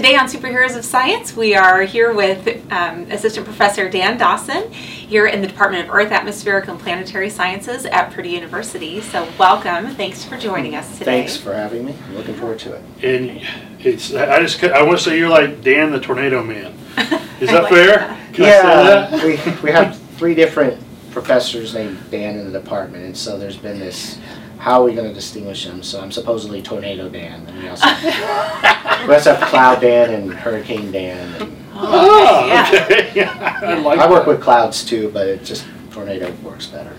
Today 0.00 0.16
on 0.16 0.28
Superheroes 0.28 0.78
of 0.78 0.84
Science, 0.86 1.36
we 1.36 1.54
are 1.54 1.82
here 1.82 2.14
with 2.14 2.48
um, 2.72 3.02
Assistant 3.10 3.44
Professor 3.44 3.86
Dan 3.90 4.16
Dawson 4.16 4.72
here 4.72 5.26
in 5.26 5.42
the 5.42 5.46
Department 5.46 5.86
of 5.86 5.94
Earth, 5.94 6.10
Atmospheric, 6.10 6.68
and 6.68 6.80
Planetary 6.80 7.28
Sciences 7.28 7.84
at 7.84 8.10
Purdue 8.10 8.30
University. 8.30 9.02
So, 9.02 9.28
welcome. 9.38 9.94
Thanks 9.96 10.24
for 10.24 10.38
joining 10.38 10.74
us 10.74 10.90
today. 10.96 11.04
Thanks 11.04 11.36
for 11.36 11.52
having 11.52 11.84
me. 11.84 11.94
I'm 12.06 12.16
looking 12.16 12.34
forward 12.34 12.58
to 12.60 12.76
it. 12.76 12.82
And 13.04 13.46
it's, 13.80 14.14
I 14.14 14.40
just, 14.40 14.64
I 14.64 14.82
want 14.82 14.96
to 14.96 15.04
say 15.04 15.18
you're 15.18 15.28
like 15.28 15.60
Dan 15.60 15.90
the 15.90 16.00
Tornado 16.00 16.42
Man. 16.42 16.72
Is 17.38 17.50
that 17.50 17.64
like 17.64 17.70
fair? 17.70 17.98
that. 17.98 18.32
Can 18.32 18.44
I 18.46 18.48
say 18.48 18.62
that? 18.62 19.10
yeah, 19.12 19.52
we, 19.52 19.62
we 19.64 19.70
have 19.70 19.98
three 20.16 20.34
different 20.34 20.82
professors 21.10 21.74
named 21.74 21.98
Dan 22.10 22.38
in 22.38 22.50
the 22.50 22.58
department, 22.58 23.04
and 23.04 23.14
so 23.14 23.38
there's 23.38 23.58
been 23.58 23.78
this. 23.78 24.18
How 24.60 24.80
are 24.82 24.84
we 24.84 24.94
going 24.94 25.08
to 25.08 25.14
distinguish 25.14 25.64
them? 25.64 25.82
So 25.82 26.00
I'm 26.00 26.12
supposedly 26.12 26.60
Tornado 26.62 27.08
Dan, 27.08 27.46
and 27.46 27.58
we 27.62 27.68
also 27.68 27.86
we 29.08 29.14
also 29.14 29.34
have 29.34 29.48
Cloud 29.48 29.80
Dan 29.80 30.12
and 30.14 30.32
Hurricane 30.34 30.92
Dan. 30.92 31.34
And 31.42 31.56
Ah, 31.74 32.46
yeah. 32.46 32.84
okay. 32.84 33.10
Yeah, 33.14 33.58
I 33.62 33.74
like 33.80 33.98
I 33.98 34.10
work 34.10 34.26
that. 34.26 34.32
with 34.32 34.42
clouds 34.42 34.84
too, 34.84 35.10
but 35.14 35.26
it 35.26 35.44
just 35.44 35.64
tornado 35.90 36.30
works 36.42 36.66
better. 36.66 36.94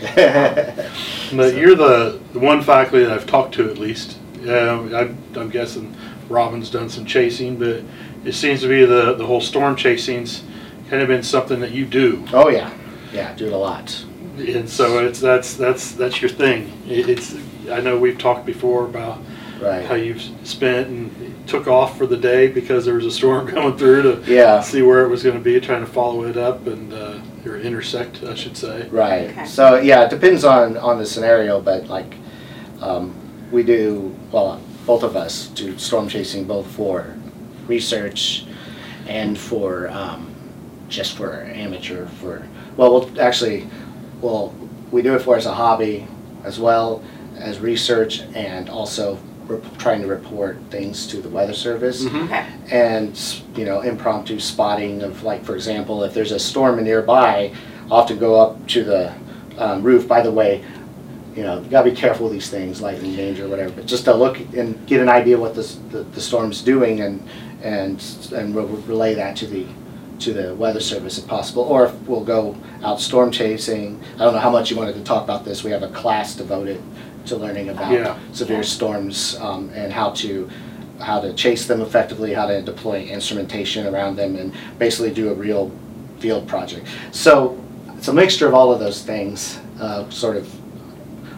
But 1.32 1.54
you're 1.54 1.76
the, 1.76 2.18
the 2.32 2.38
one 2.40 2.60
faculty 2.62 3.04
that 3.04 3.12
I've 3.12 3.26
talked 3.26 3.54
to 3.54 3.70
at 3.70 3.78
least. 3.78 4.18
Uh, 4.44 4.80
I'm, 4.96 5.18
I'm 5.36 5.48
guessing 5.50 5.94
Robin's 6.28 6.70
done 6.70 6.88
some 6.88 7.04
chasing, 7.04 7.56
but 7.56 7.82
it 8.24 8.32
seems 8.32 8.62
to 8.62 8.68
be 8.68 8.84
the, 8.84 9.14
the 9.14 9.24
whole 9.26 9.40
storm 9.40 9.76
chasing's 9.76 10.42
kind 10.88 11.02
of 11.02 11.08
been 11.08 11.22
something 11.22 11.60
that 11.60 11.70
you 11.70 11.84
do. 11.86 12.24
oh 12.32 12.48
yeah, 12.48 12.72
yeah, 13.12 13.32
do 13.36 13.46
it 13.46 13.52
a 13.52 13.56
lot. 13.56 14.04
And 14.48 14.68
so 14.68 15.04
it's, 15.04 15.20
that's, 15.20 15.54
that's, 15.54 15.92
that's 15.92 16.20
your 16.20 16.30
thing. 16.30 16.72
It- 16.88 17.08
It's, 17.08 17.36
I 17.70 17.80
know 17.80 17.98
we've 17.98 18.18
talked 18.18 18.46
before 18.46 18.84
about 18.84 19.18
how 19.86 19.94
you've 19.94 20.22
spent 20.44 20.88
and 20.88 21.46
took 21.46 21.66
off 21.68 21.98
for 21.98 22.06
the 22.06 22.16
day 22.16 22.48
because 22.48 22.86
there 22.86 22.94
was 22.94 23.04
a 23.04 23.10
storm 23.10 23.46
coming 23.54 23.76
through 23.76 24.02
to 24.02 24.32
Yeah. 24.32 24.60
see 24.62 24.80
where 24.82 25.04
it 25.04 25.08
was 25.08 25.22
going 25.22 25.36
to 25.36 25.42
be, 25.42 25.60
trying 25.60 25.84
to 25.84 25.90
follow 25.90 26.24
it 26.24 26.36
up 26.38 26.66
and 26.66 26.92
uh, 26.94 27.18
or 27.44 27.58
intersect, 27.58 28.22
I 28.24 28.34
should 28.34 28.56
say. 28.56 28.88
Right. 28.88 29.30
Okay. 29.30 29.44
So 29.44 29.78
yeah, 29.78 30.04
it 30.04 30.10
depends 30.10 30.44
on 30.44 30.76
on 30.78 30.98
the 30.98 31.04
scenario, 31.06 31.60
but 31.60 31.86
like 31.88 32.16
um, 32.80 33.14
we 33.52 33.62
do 33.62 34.14
well, 34.32 34.60
both 34.86 35.02
of 35.02 35.14
us 35.16 35.48
do 35.48 35.76
storm 35.78 36.08
chasing 36.08 36.44
both 36.44 36.66
for 36.66 37.14
research 37.66 38.46
and 39.06 39.38
for 39.38 39.88
um, 39.90 40.34
just 40.88 41.16
for 41.16 41.42
amateur 41.42 42.06
for 42.06 42.46
well, 42.76 42.92
we'll 42.94 43.20
actually 43.20 43.68
well 44.20 44.54
we 44.90 45.02
do 45.02 45.14
it 45.14 45.20
for 45.20 45.36
as 45.36 45.46
a 45.46 45.54
hobby 45.54 46.06
as 46.44 46.58
well 46.58 47.02
as 47.38 47.58
research 47.60 48.20
and 48.34 48.68
also 48.68 49.18
we're 49.48 49.60
trying 49.78 50.00
to 50.00 50.06
report 50.06 50.56
things 50.70 51.06
to 51.08 51.16
the 51.20 51.28
weather 51.28 51.52
service 51.54 52.04
Mhm. 52.04 52.24
Okay. 52.26 52.46
and 52.70 53.18
you 53.56 53.64
know 53.64 53.80
impromptu 53.80 54.38
spotting 54.38 55.02
of 55.02 55.22
like 55.22 55.44
for 55.44 55.54
example 55.54 56.04
if 56.04 56.14
there's 56.14 56.32
a 56.32 56.38
storm 56.38 56.82
nearby 56.84 57.52
i'll 57.90 57.98
have 58.00 58.08
to 58.08 58.14
go 58.14 58.40
up 58.40 58.66
to 58.68 58.84
the 58.84 59.12
um, 59.58 59.82
roof 59.82 60.06
by 60.06 60.20
the 60.20 60.30
way 60.30 60.62
you 61.36 61.42
know 61.42 61.60
you 61.60 61.68
gotta 61.68 61.90
be 61.90 61.96
careful 61.96 62.24
with 62.26 62.32
these 62.32 62.48
things 62.50 62.80
lightning 62.80 63.14
danger 63.16 63.48
whatever 63.48 63.70
but 63.72 63.86
just 63.86 64.04
to 64.04 64.14
look 64.14 64.38
and 64.54 64.86
get 64.86 65.00
an 65.00 65.08
idea 65.08 65.38
what 65.38 65.54
this, 65.54 65.76
the, 65.90 66.02
the 66.02 66.20
storm's 66.20 66.62
doing 66.62 67.00
and 67.00 67.22
and 67.62 68.02
and 68.34 68.54
we'll 68.54 68.66
relay 68.66 69.14
that 69.14 69.36
to 69.36 69.46
the 69.46 69.66
to 70.20 70.32
the 70.32 70.54
weather 70.54 70.80
service 70.80 71.18
if 71.18 71.26
possible 71.26 71.62
or 71.62 71.86
if 71.86 71.94
we'll 72.02 72.24
go 72.24 72.54
out 72.84 73.00
storm 73.00 73.30
chasing 73.30 73.98
i 74.16 74.18
don't 74.18 74.34
know 74.34 74.38
how 74.40 74.50
much 74.50 74.70
you 74.70 74.76
wanted 74.76 74.94
to 74.94 75.02
talk 75.02 75.24
about 75.24 75.44
this 75.44 75.64
we 75.64 75.70
have 75.70 75.82
a 75.82 75.88
class 75.88 76.34
devoted 76.34 76.80
to 77.26 77.36
learning 77.36 77.68
about 77.70 77.90
Yeah. 77.92 78.16
severe 78.32 78.62
storms 78.62 79.36
um, 79.40 79.70
and 79.74 79.92
how 79.92 80.10
to 80.22 80.48
how 81.00 81.18
to 81.18 81.32
chase 81.32 81.66
them 81.66 81.80
effectively, 81.80 82.34
how 82.34 82.46
to 82.46 82.60
deploy 82.60 83.04
instrumentation 83.04 83.86
around 83.86 84.16
them, 84.16 84.36
and 84.36 84.52
basically 84.78 85.10
do 85.10 85.30
a 85.30 85.34
real 85.34 85.70
field 86.18 86.46
project. 86.46 86.86
So 87.10 87.58
it's 87.96 88.08
a 88.08 88.12
mixture 88.12 88.46
of 88.46 88.52
all 88.52 88.70
of 88.70 88.80
those 88.80 89.02
things, 89.02 89.58
uh, 89.80 90.08
sort 90.10 90.36
of 90.36 90.46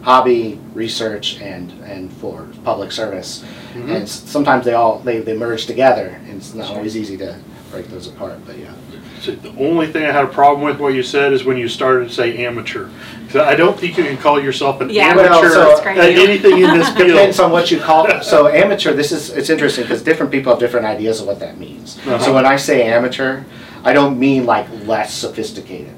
hobby, 0.03 0.59
research, 0.75 1.41
and 1.41 1.71
and 1.85 2.13
for 2.15 2.49
public 2.65 2.91
service. 2.91 3.45
Mhm. 3.75 3.83
And 3.95 4.03
s- 4.03 4.23
sometimes 4.27 4.65
they 4.65 4.73
all 4.75 4.99
they, 4.99 5.21
they 5.21 5.37
merge 5.37 5.67
together, 5.67 6.21
and 6.29 6.39
it's 6.39 6.55
not 6.55 6.71
always 6.71 6.97
easy 6.97 7.17
to 7.19 7.37
break 7.73 7.89
those 7.89 8.07
apart. 8.07 8.39
But 8.47 8.59
yeah, 8.59 8.73
So 9.21 9.33
the 9.33 9.49
only 9.59 9.87
thing 9.91 10.05
I 10.05 10.13
had 10.13 10.25
a 10.25 10.29
problem 10.29 10.65
with 10.65 10.79
what 10.79 10.95
you 10.95 11.03
said 11.03 11.33
is 11.33 11.43
when 11.43 11.57
you 11.57 11.69
started 11.69 12.09
to 12.09 12.15
say 12.15 12.45
amateur. 12.45 12.89
So 13.31 13.43
I 13.43 13.57
don't 13.57 13.79
think 13.79 13.97
you 13.97 14.05
can 14.05 14.19
call 14.19 14.41
yourself 14.41 14.81
an 14.83 14.91
Yeah, 14.91 15.17
Well, 15.17 15.33
amateur 15.43 15.51
so- 15.55 15.85
at 15.89 15.97
anything 15.99 16.59
in 16.59 16.79
this 16.79 16.91
depends 16.95 17.41
on 17.41 17.51
what 17.51 17.71
you 17.71 17.81
call. 17.81 18.23
So 18.23 18.47
amateur, 18.49 18.93
this 18.93 19.11
is 19.11 19.31
it's 19.31 19.49
interesting 19.51 19.85
because 19.85 20.03
different 20.03 20.31
people 20.31 20.53
have 20.53 20.61
different 20.61 20.87
ideas 20.87 21.21
of 21.21 21.27
what 21.27 21.41
that 21.41 21.59
means. 21.59 21.99
Uh-huh. 21.99 22.19
So 22.19 22.35
when 22.35 22.45
I 22.47 22.57
say 22.57 22.85
amateur, 22.85 23.43
I 23.83 23.93
don't 23.95 24.19
mean 24.19 24.45
like 24.47 24.67
less 24.87 25.13
sophisticated. 25.15 25.95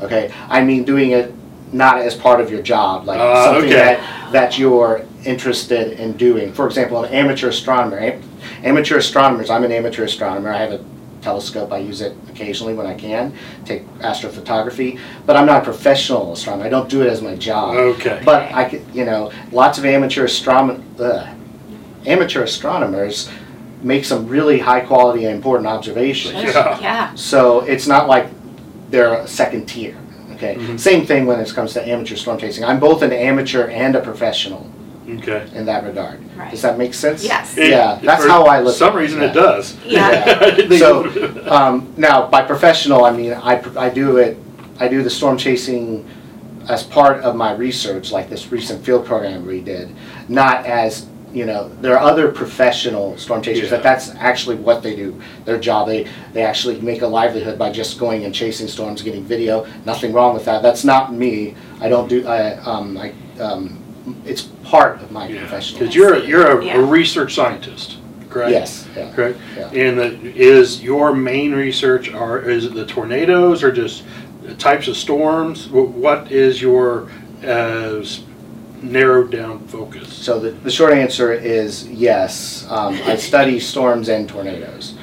Okay, 0.00 0.32
I 0.48 0.64
mean 0.64 0.82
doing 0.84 1.10
it 1.12 1.32
not 1.72 1.98
as 1.98 2.14
part 2.14 2.40
of 2.40 2.50
your 2.50 2.60
job, 2.62 3.06
like 3.06 3.20
Ah, 3.20 3.44
something 3.44 3.64
okay. 3.70 3.74
that 3.74 4.32
that 4.32 4.58
you're 4.58 5.02
interested 5.24 5.92
in 6.00 6.14
doing. 6.16 6.52
For 6.52 6.66
example, 6.66 7.04
an 7.04 7.12
amateur 7.12 7.48
astronomer. 7.48 7.98
Am- 7.98 8.22
Amateur 8.64 8.96
astronomers. 8.98 9.50
I'm 9.50 9.62
an 9.64 9.70
amateur 9.72 10.04
astronomer. 10.04 10.52
I 10.52 10.58
have 10.58 10.72
a 10.72 10.84
telescope. 11.26 11.72
I 11.72 11.78
use 11.78 12.00
it 12.00 12.14
occasionally 12.28 12.74
when 12.74 12.86
I 12.86 12.94
can 12.94 13.32
take 13.64 13.86
astrophotography, 14.00 14.98
but 15.24 15.36
I'm 15.36 15.46
not 15.46 15.62
a 15.62 15.64
professional 15.64 16.32
astronomer. 16.32 16.64
I 16.66 16.68
don't 16.68 16.88
do 16.90 17.02
it 17.02 17.08
as 17.08 17.22
my 17.22 17.36
job. 17.36 17.74
Okay. 17.76 18.20
But 18.24 18.52
I 18.52 18.68
could, 18.68 18.82
you 18.92 19.04
know, 19.04 19.32
lots 19.52 19.78
of 19.78 19.84
amateur 19.84 20.26
astronom- 20.26 20.82
uh, 21.00 21.32
amateur 22.04 22.42
astronomers 22.42 23.30
make 23.82 24.04
some 24.04 24.26
really 24.28 24.58
high 24.58 24.80
quality 24.80 25.24
and 25.24 25.34
important 25.34 25.66
observations. 25.68 26.34
Yeah. 26.34 26.78
Yeah. 26.80 27.14
So 27.14 27.60
it's 27.60 27.86
not 27.86 28.08
like 28.08 28.26
they're 28.90 29.14
a 29.14 29.26
second 29.26 29.66
tier. 29.66 29.96
Okay. 30.34 30.56
Mhm. 30.56 30.78
Same 30.78 31.06
thing 31.06 31.26
when 31.26 31.38
it 31.40 31.52
comes 31.54 31.72
to 31.74 31.88
amateur 31.88 32.16
storm 32.16 32.38
chasing. 32.38 32.64
I'm 32.64 32.80
both 32.80 33.02
an 33.02 33.12
amateur 33.12 33.68
and 33.68 33.94
a 33.96 34.00
professional 34.00 34.66
Okay. 35.08 35.46
in 35.54 35.66
that 35.66 35.84
regard. 35.84 36.20
Right. 36.36 36.50
Does 36.50 36.62
that 36.62 36.78
make 36.78 36.94
sense? 36.94 37.24
Yes. 37.24 37.56
It- 37.56 37.70
Yeah, 37.70 37.98
that's 38.02 38.22
for 38.22 38.28
how 38.30 38.44
I 38.44 38.60
look. 38.60 38.74
For 38.74 38.78
some 38.78 38.96
reason 38.96 39.22
it 39.22 39.26
yeah. 39.26 39.32
does. 39.32 39.76
Yeah. 39.86 40.38
I 40.40 40.50
didn't 40.50 40.68
think 40.68 40.80
So, 40.80 41.04
it 41.06 41.14
would- 41.34 41.48
um, 41.58 41.92
now, 41.96 42.28
by 42.28 42.42
professional, 42.42 43.04
I 43.04 43.10
mean, 43.12 43.32
I, 43.32 43.56
pr- 43.56 43.78
I 43.78 43.88
do 43.88 44.18
it, 44.18 44.38
I 44.78 44.88
do 44.88 45.02
the 45.02 45.10
storm 45.10 45.36
chasing 45.36 46.08
as 46.68 46.82
part 46.84 47.22
of 47.22 47.34
my 47.34 47.52
research, 47.52 48.12
like 48.12 48.28
this 48.30 48.52
recent 48.52 48.84
field 48.84 49.04
program 49.04 49.44
we 49.44 49.60
did, 49.60 49.92
not 50.28 50.64
as, 50.64 51.06
you 51.32 51.44
know, 51.44 51.68
there 51.80 51.98
are 51.98 52.02
other 52.10 52.30
professional 52.30 53.16
storm 53.18 53.42
chasers 53.42 53.70
that 53.70 53.78
Yeah. 53.78 53.82
that's 53.82 54.10
actually 54.16 54.56
what 54.56 54.82
they 54.82 54.94
do, 54.94 55.20
their 55.44 55.58
job. 55.58 55.88
They, 55.88 56.06
they 56.32 56.42
actually 56.44 56.80
make 56.80 57.02
a 57.02 57.06
livelihood 57.06 57.58
by 57.58 57.72
just 57.72 57.98
going 57.98 58.24
and 58.24 58.32
chasing 58.34 58.68
storms, 58.68 59.02
getting 59.02 59.24
video, 59.24 59.66
nothing 59.84 60.12
wrong 60.12 60.34
with 60.34 60.44
that. 60.44 60.62
That's 60.62 60.84
not 60.84 61.12
me. 61.12 61.56
I 61.80 61.88
don't 61.88 62.06
do, 62.08 62.24
I, 62.28 62.54
um, 62.58 62.96
I, 62.96 63.12
um, 63.40 63.81
it's 64.24 64.42
part 64.64 65.00
of 65.02 65.10
my 65.12 65.28
Yeah, 65.28 65.40
professional. 65.40 65.80
because 65.80 65.94
you're, 65.94 66.14
a- 66.14 66.24
you're 66.26 66.60
a- 66.60 66.64
Yeah. 66.64 66.76
a 66.76 66.82
research 66.82 67.34
scientist, 67.34 67.98
correct? 68.30 68.50
Yes, 68.50 68.86
yeah. 68.96 69.12
Correct? 69.12 69.38
Yeah. 69.56 69.70
And 69.70 69.98
the, 69.98 70.34
is 70.36 70.82
your 70.82 71.14
main 71.14 71.52
research, 71.52 72.10
are, 72.12 72.40
is 72.40 72.64
it 72.64 72.74
the 72.74 72.86
tornadoes 72.86 73.62
or 73.62 73.70
just 73.72 74.04
the 74.42 74.54
types 74.54 74.88
of 74.88 74.96
storms? 74.96 75.66
Wh- 75.66 75.94
What 75.96 76.32
is 76.32 76.60
your 76.60 77.08
uh, 77.44 78.00
s- 78.00 78.22
narrowed 78.82 79.30
down 79.30 79.60
focus? 79.68 80.12
So 80.12 80.40
the, 80.40 80.50
the 80.50 80.70
short 80.70 80.94
answer 80.94 81.32
is 81.32 81.88
yes. 81.88 82.66
Um, 82.68 82.98
I 83.04 83.16
study 83.16 83.60
storms 83.60 84.08
and 84.08 84.28
tornadoes. 84.28 84.94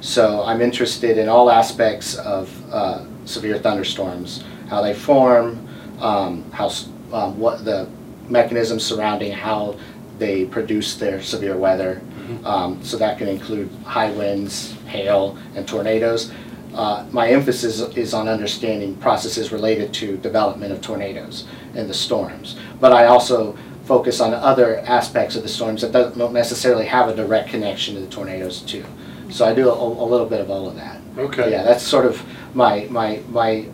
So 0.00 0.42
I'm 0.44 0.60
interested 0.60 1.18
in 1.18 1.28
all 1.28 1.50
aspects 1.50 2.16
of 2.16 2.50
uh, 2.72 3.04
severe 3.24 3.58
thunderstorms, 3.58 4.42
how 4.68 4.80
they 4.82 4.94
form, 4.94 5.64
um, 6.00 6.48
how, 6.52 6.66
s- 6.66 6.88
um, 7.12 7.38
what 7.38 7.64
the 7.64 7.88
mechanisms 8.28 8.84
surrounding 8.84 9.32
how 9.32 9.76
they 10.18 10.44
produce 10.44 10.96
their 10.96 11.22
severe 11.22 11.56
weather. 11.56 12.00
Um, 12.44 12.82
so 12.84 12.98
that 12.98 13.16
can 13.16 13.26
include 13.26 13.70
high 13.84 14.10
winds, 14.10 14.72
hail, 14.86 15.38
and 15.54 15.66
tornadoes. 15.66 16.30
Uh, 16.74 17.06
my 17.10 17.30
emphasis 17.30 17.80
is 17.96 18.12
on 18.12 18.28
understanding 18.28 18.96
processes 18.96 19.50
related 19.50 19.94
to 19.94 20.18
development 20.18 20.70
of 20.70 20.82
tornadoes 20.82 21.46
and 21.74 21.88
the 21.88 21.94
storms. 21.94 22.56
But 22.80 22.92
I 22.92 23.06
also 23.06 23.56
focus 23.84 24.20
on 24.20 24.34
other 24.34 24.80
aspects 24.80 25.36
of 25.36 25.42
the 25.42 25.48
storms 25.48 25.80
that 25.80 25.92
don't 25.92 26.18
don't 26.18 26.34
necessarily 26.34 26.84
have 26.84 27.08
a 27.08 27.16
direct 27.16 27.48
connection 27.48 27.94
to 27.94 28.00
the 28.02 28.08
tornadoes 28.08 28.60
too. 28.60 28.84
So 29.30 29.46
I 29.46 29.54
do 29.54 29.70
a, 29.70 29.72
a 29.72 30.06
little 30.06 30.26
bit 30.26 30.42
of 30.42 30.50
all 30.50 30.68
of 30.68 30.76
that. 30.76 31.00
Okay. 31.16 31.50
Yeah, 31.50 31.62
that's 31.62 31.82
sort 31.82 32.04
of 32.04 32.22
my, 32.54 32.86
my, 32.90 33.22
my, 33.28 33.66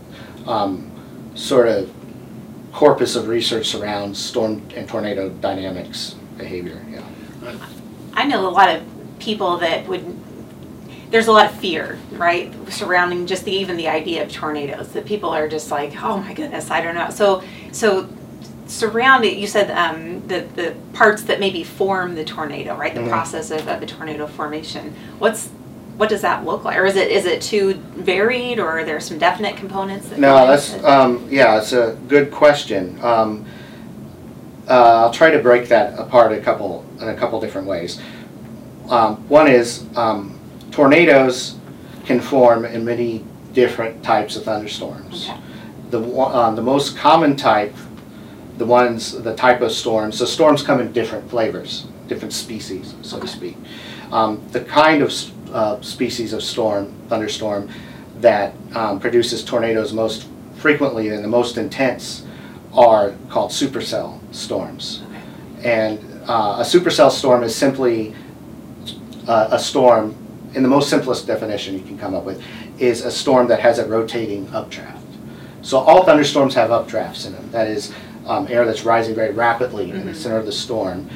um, 0.47 0.91
sort 1.35 1.69
of 1.69 1.91
corpus 2.75 3.15
of 3.15 3.29
research 3.29 3.67
surrounds 3.69 4.19
storm 4.19 4.61
and 4.75 4.89
tornado 4.89 5.29
dynamics 5.29 6.17
behavior, 6.37 6.85
yeah. 6.91 7.03
I 8.15 8.25
know 8.25 8.49
a 8.49 8.51
lot 8.51 8.69
of 8.75 8.83
people 9.21 9.59
that 9.59 9.87
would, 9.87 10.05
there's 11.11 11.29
a 11.29 11.33
lot 11.33 11.47
of 11.47 11.59
fear, 11.61 11.99
right, 12.13 12.53
surrounding 12.71 13.27
just 13.27 13.45
the, 13.45 13.53
even 13.53 13.77
the 13.77 13.87
idea 13.87 14.25
of 14.25 14.33
tornadoes, 14.33 14.89
that 14.93 15.07
people 15.07 15.31
are 15.31 15.49
just 15.49 15.71
like, 15.71 15.95
oh 16.03 16.19
my 16.19 16.35
goodness, 16.35 16.71
I 16.71 16.81
don't 16.81 16.97
know. 16.97 17.11
So, 17.11 17.45
so 17.71 18.09
surrounding, 18.67 19.39
you 19.39 19.47
said 19.47 19.71
um, 19.71 20.27
the, 20.27 20.41
the 20.57 20.75
parts 20.95 21.23
that 21.25 21.39
maybe 21.39 21.63
form 21.63 22.17
the 22.17 22.25
tornado, 22.25 22.77
right? 22.77 22.93
The 22.95 23.03
Mhm. 23.03 23.09
process 23.09 23.53
of, 23.53 23.69
of 23.69 23.79
the 23.79 23.87
tornado 23.87 24.27
formation. 24.27 24.95
What's 25.19 25.51
what 25.97 26.09
does 26.09 26.23
that 26.23 26.45
look 26.45 26.65
like? 26.65 26.77
Or 26.77 26.87
is 26.87 26.97
it 26.97 27.11
is 27.11 27.25
it 27.25 27.41
too 27.41 27.75
varied, 27.95 28.59
or 28.59 28.69
are 28.69 28.85
there 28.85 29.01
some 29.01 29.19
definite 29.19 29.57
components? 29.57 30.09
That 30.09 30.19
No, 30.19 30.47
that's, 30.47 30.83
um, 30.85 31.27
yeah, 31.31 31.59
it's 31.59 31.73
a 31.73 31.97
good 32.09 32.31
question. 32.31 32.99
Um, 33.03 33.47
uh, 34.69 35.05
I'll 35.05 35.13
try 35.13 35.31
to 35.31 35.39
break 35.39 35.69
that 35.69 35.99
apart 35.99 36.33
a 36.33 36.41
couple, 36.41 36.85
in 37.01 37.09
a 37.09 37.15
couple 37.15 37.41
different 37.41 37.67
ways. 37.67 38.01
Um, 38.89 39.17
one 39.29 39.47
is, 39.47 39.85
um, 39.97 40.39
tornadoes 40.71 41.57
can 42.05 42.21
form 42.21 42.65
in 42.65 42.85
many 42.85 43.25
different 43.53 44.03
types 44.03 44.37
of 44.37 44.45
thunderstorms. 44.45 45.29
Okay. 45.29 45.41
The, 45.91 46.01
uh, 46.01 46.51
the 46.53 46.63
most 46.63 46.97
common 46.97 47.37
type, 47.37 47.75
the 48.59 48.67
ones, 48.67 49.23
the 49.23 49.35
type 49.37 49.61
of 49.61 49.71
storms, 49.71 50.19
so 50.19 50.25
storms 50.25 50.63
come 50.63 50.81
in 50.81 50.93
different 50.93 51.31
flavors, 51.31 51.87
different 52.09 52.33
species, 52.33 52.95
so 53.03 53.21
to 53.21 53.27
speak. 53.27 53.57
Um, 54.11 54.43
the 54.51 54.61
kind 54.61 55.03
of 55.03 55.13
uh, 55.55 55.81
species 55.81 56.33
of 56.33 56.43
storm, 56.43 56.93
thunderstorm, 57.09 57.71
that 58.21 58.55
um, 58.75 59.01
produces 59.01 59.43
tornadoes 59.45 59.93
most 59.93 60.27
frequently 60.57 61.09
and 61.09 61.23
the 61.25 61.29
most 61.29 61.57
intense 61.57 62.27
are 62.75 63.15
called 63.31 63.51
supercell 63.51 64.19
storms. 64.35 65.03
And 65.63 65.99
uh, 66.29 66.57
a 66.59 66.63
supercell 66.63 67.11
storm 67.11 67.43
is 67.43 67.55
simply 67.55 68.15
uh, 69.29 69.49
a 69.53 69.59
storm, 69.59 70.15
in 70.55 70.63
the 70.63 70.69
most 70.69 70.91
simplest 70.91 71.27
definition 71.27 71.75
you 71.75 71.81
can 71.85 71.97
come 71.99 72.15
up 72.15 72.25
with, 72.25 72.43
is 72.79 73.05
a 73.05 73.11
storm 73.11 73.47
that 73.49 73.61
has 73.61 73.79
a 73.79 73.87
rotating 73.87 74.49
updraft. 74.53 75.07
So 75.63 75.79
all 75.79 76.05
thunderstorms 76.05 76.55
have 76.55 76.71
updrafts 76.71 77.27
in 77.27 77.33
them. 77.33 77.51
That 77.51 77.69
is 77.69 77.93
um, 78.27 78.47
air 78.51 78.65
that's 78.65 78.85
rising 78.85 79.15
very 79.15 79.33
rapidly 79.33 79.91
in 79.91 80.07
the 80.07 80.13
Mhm. 80.13 80.17
center 80.17 80.39
of 80.39 80.47
the 80.47 80.53
storm. 80.53 81.09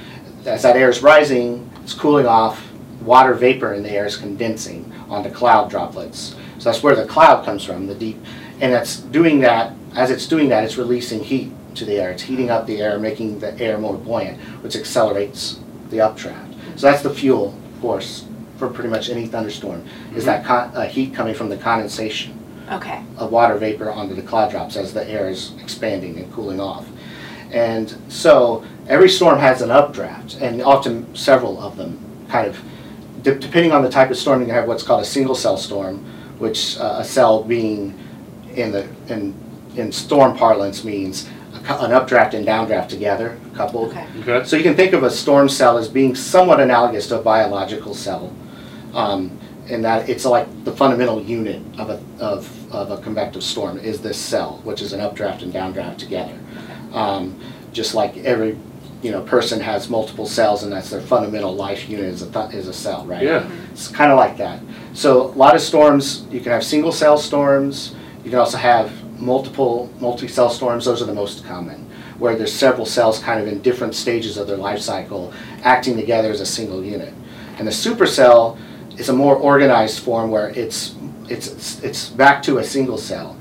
As 0.44 0.62
that 0.62 0.76
air 0.76 0.90
is 0.90 1.02
rising, 1.02 1.68
it's 1.82 1.94
cooling 1.94 2.26
off, 2.26 2.62
water 3.08 3.32
vapor 3.34 3.72
in 3.72 3.82
the 3.82 3.90
air 3.90 4.06
is 4.06 4.16
condensing 4.16 4.92
onto 5.08 5.30
cloud 5.30 5.70
droplets. 5.70 6.36
So 6.58 6.70
that's 6.70 6.82
where 6.82 6.94
the 6.94 7.06
cloud 7.06 7.44
comes 7.44 7.64
from, 7.64 7.86
the 7.86 7.94
deep, 7.94 8.18
and 8.60 8.72
that's 8.72 8.98
doing 8.98 9.40
that, 9.40 9.72
as 9.96 10.10
it's 10.10 10.26
doing 10.26 10.48
that, 10.50 10.62
it's 10.64 10.76
releasing 10.76 11.24
heat 11.24 11.50
to 11.76 11.84
the 11.84 11.94
air. 11.94 12.10
It's 12.10 12.22
heating 12.22 12.50
up 12.50 12.66
the 12.66 12.80
air, 12.82 12.98
making 12.98 13.38
the 13.38 13.58
air 13.58 13.78
more 13.78 13.96
buoyant, 13.96 14.38
which 14.62 14.76
accelerates 14.76 15.58
the 15.90 16.00
updraft. 16.00 16.54
So 16.76 16.90
that's 16.90 17.02
the 17.02 17.14
fuel, 17.14 17.54
of 17.74 17.80
course, 17.80 18.26
for 18.58 18.68
pretty 18.68 18.90
much 18.90 19.08
any 19.08 19.26
thunderstorm, 19.26 19.84
is 20.14 20.24
that 20.26 20.44
con- 20.44 20.70
uh, 20.74 20.86
heat 20.86 21.14
coming 21.14 21.34
from 21.34 21.48
the 21.48 21.56
condensation 21.56 22.34
Okay. 22.70 23.00
of 23.16 23.32
water 23.32 23.54
vapor 23.56 23.90
onto 23.90 24.14
the 24.14 24.22
cloud 24.22 24.50
drops 24.50 24.76
as 24.76 24.92
the 24.92 25.08
air 25.08 25.30
is 25.30 25.52
expanding 25.62 26.18
and 26.18 26.30
cooling 26.34 26.60
off. 26.60 26.86
And 27.52 27.96
so 28.08 28.64
every 28.88 29.08
storm 29.08 29.38
has 29.38 29.62
an 29.62 29.70
updraft, 29.70 30.36
and 30.40 30.60
often 30.60 31.14
several 31.14 31.58
of 31.62 31.76
them, 31.78 31.98
kind 32.28 32.46
of, 32.46 32.58
de- 33.22 33.38
depending 33.38 33.72
on 33.72 33.82
the 33.82 33.90
type 33.90 34.10
of 34.10 34.16
storm, 34.16 34.40
you 34.40 34.46
can 34.46 34.54
have 34.54 34.68
what's 34.68 34.82
called 34.82 35.02
a 35.02 35.06
single 35.06 35.34
cell 35.34 35.56
storm, 35.56 35.98
which 36.38 36.78
uh, 36.78 36.96
a 36.98 37.04
cell 37.04 37.42
being 37.42 37.98
in 38.54 38.72
the 38.72 38.88
in 39.08 39.34
in 39.76 39.92
storm 39.92 40.36
parlance 40.36 40.84
means 40.84 41.28
a 41.54 41.60
cou- 41.60 41.84
an 41.84 41.92
updraft 41.92 42.34
and 42.34 42.46
downdraft 42.46 42.88
together, 42.88 43.38
coupled. 43.54 43.90
Okay. 43.90 44.06
Okay. 44.20 44.46
So 44.46 44.56
you 44.56 44.62
can 44.62 44.74
think 44.74 44.92
of 44.92 45.02
a 45.02 45.10
storm 45.10 45.48
cell 45.48 45.78
as 45.78 45.88
being 45.88 46.14
somewhat 46.14 46.60
analogous 46.60 47.06
to 47.08 47.20
a 47.20 47.22
biological 47.22 47.94
cell, 47.94 48.34
um, 48.94 49.38
in 49.68 49.82
that 49.82 50.08
it's 50.08 50.24
like 50.24 50.46
the 50.64 50.72
fundamental 50.72 51.22
unit 51.22 51.62
of 51.78 51.90
a, 51.90 52.02
of, 52.18 52.72
of 52.72 52.90
a 52.90 53.02
convective 53.02 53.42
storm 53.42 53.78
is 53.78 54.00
this 54.00 54.18
cell, 54.18 54.60
which 54.64 54.82
is 54.82 54.92
an 54.92 55.00
updraft 55.00 55.42
and 55.42 55.52
downdraft 55.52 55.98
together. 55.98 56.36
Um, 56.92 57.38
just 57.72 57.94
like 57.94 58.16
every, 58.18 58.56
you 59.02 59.10
know, 59.12 59.22
person 59.22 59.60
has 59.60 59.88
multiple 59.88 60.26
cells 60.26 60.64
and 60.64 60.72
that's 60.72 60.90
their 60.90 61.00
fundamental 61.00 61.54
life 61.54 61.88
unit 61.88 62.06
is 62.06 62.22
a, 62.22 62.30
th- 62.30 62.52
is 62.52 62.66
a 62.66 62.72
cell, 62.72 63.06
right? 63.06 63.22
Yeah. 63.22 63.48
It's 63.70 63.88
kind 63.88 64.10
of 64.10 64.16
like 64.16 64.36
that. 64.38 64.60
So 64.92 65.26
a 65.26 65.34
lot 65.34 65.54
of 65.54 65.60
storms, 65.60 66.26
you 66.30 66.40
can 66.40 66.50
have 66.50 66.64
single 66.64 66.90
cell 66.90 67.16
storms. 67.16 67.94
You 68.24 68.30
can 68.30 68.40
also 68.40 68.58
have 68.58 68.92
multiple 69.20 69.92
multi-cell 70.00 70.50
storms. 70.50 70.84
Those 70.84 71.00
are 71.00 71.06
the 71.06 71.14
most 71.14 71.44
common, 71.44 71.88
where 72.18 72.36
there's 72.36 72.52
several 72.52 72.86
cells 72.86 73.20
kind 73.20 73.40
of 73.40 73.46
in 73.46 73.60
different 73.62 73.94
stages 73.94 74.36
of 74.36 74.46
their 74.46 74.56
life 74.56 74.80
cycle 74.80 75.32
acting 75.62 75.96
together 75.96 76.30
as 76.30 76.40
a 76.40 76.46
single 76.46 76.84
unit. 76.84 77.14
And 77.58 77.66
the 77.66 77.72
supercell 77.72 78.58
is 78.98 79.08
a 79.08 79.12
more 79.12 79.36
organized 79.36 80.00
form 80.00 80.30
where 80.30 80.50
it's 80.50 80.94
it's 81.28 81.82
it's 81.82 82.08
back 82.08 82.42
to 82.44 82.58
a 82.58 82.64
single 82.64 82.98
cell, 82.98 83.36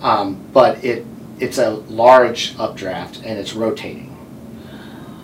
um, 0.00 0.40
but 0.52 0.82
it 0.84 1.04
it's 1.38 1.58
a 1.58 1.70
large 1.70 2.54
updraft 2.58 3.18
and 3.24 3.38
it's 3.38 3.52
rotating. 3.52 4.15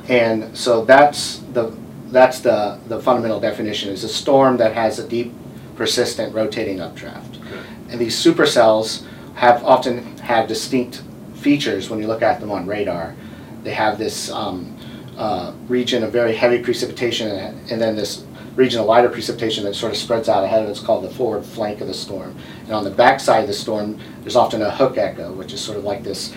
And 0.08 0.56
so 0.56 0.84
that's 0.84 1.38
the 1.52 1.75
that's 2.08 2.40
the 2.40 2.78
the 2.88 3.00
fundamental 3.00 3.40
definition 3.40 3.90
is 3.90 4.04
a 4.04 4.08
storm 4.08 4.56
that 4.58 4.75
has 4.75 4.99
a 4.99 5.08
deep, 5.08 5.32
persistent 5.76 6.34
rotating 6.34 6.81
updraft. 6.81 7.38
Okay. 7.38 7.60
And 7.90 8.00
these 8.00 8.16
supercells 8.16 9.04
have 9.34 9.64
often 9.64 10.19
have 10.19 10.49
distinct 10.49 11.02
features 11.34 11.90
when 11.90 12.00
you 12.00 12.06
look 12.06 12.22
at 12.22 12.40
them 12.40 12.50
on 12.50 12.66
radar. 12.66 13.14
They 13.62 13.72
have 13.72 13.99
this 13.99 14.31
um, 14.31 14.76
uh, 15.16 15.52
region 15.69 16.02
of 16.02 16.12
very 16.12 16.34
heavy 16.34 16.62
precipitation 16.62 17.28
and, 17.31 17.70
and 17.70 17.81
then 17.81 17.96
this 17.96 18.25
region 18.54 18.81
of 18.81 18.87
lighter 18.87 19.08
precipitation 19.08 19.64
that 19.64 19.75
sort 19.75 19.93
of 19.93 19.99
spreads 19.99 20.28
out 20.28 20.44
ahead 20.44 20.62
of 20.62 20.69
it. 20.69 20.72
It's 20.72 20.81
called 20.81 21.04
the 21.04 21.10
forward 21.10 21.44
flank 21.44 21.81
of 21.81 21.88
the 21.88 21.94
storm. 21.94 22.37
And 22.64 22.72
on 22.72 22.84
the 22.84 22.90
backside 22.90 23.43
of 23.43 23.49
the 23.49 23.54
storm, 23.54 23.99
there's 24.20 24.37
often 24.37 24.62
a 24.62 24.70
hook 24.70 24.99
echo, 24.99 25.32
which 25.32 25.52
is 25.52 25.60
sort 25.60 25.78
of 25.78 25.84
like 25.84 26.02
this 26.02 26.34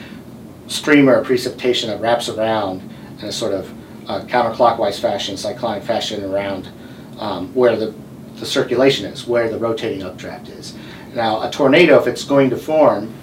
streamer 0.67 1.15
of 1.15 1.25
precipitation 1.25 1.89
that 1.89 1.99
wraps 1.99 2.29
around 2.29 2.89
in 3.19 3.27
a 3.27 3.31
sort 3.31 3.53
of 3.53 3.71
uh, 4.09 4.21
counterclockwise 4.25 4.99
fashion, 4.99 5.37
cyclonic 5.37 5.83
fashion 5.83 6.23
around 6.23 6.69
um, 7.19 7.53
where 7.53 7.75
the, 7.75 7.93
the 8.35 8.45
circulation 8.45 9.05
is, 9.05 9.25
where 9.25 9.49
the 9.49 9.57
rotating 9.57 10.03
updraft 10.03 10.49
is. 10.49 10.75
Now, 11.13 11.41
a 11.41 11.49
tornado, 11.49 11.99
if 11.99 12.07
it's 12.07 12.23
going 12.23 12.49
to 12.49 12.57
form, 12.57 13.13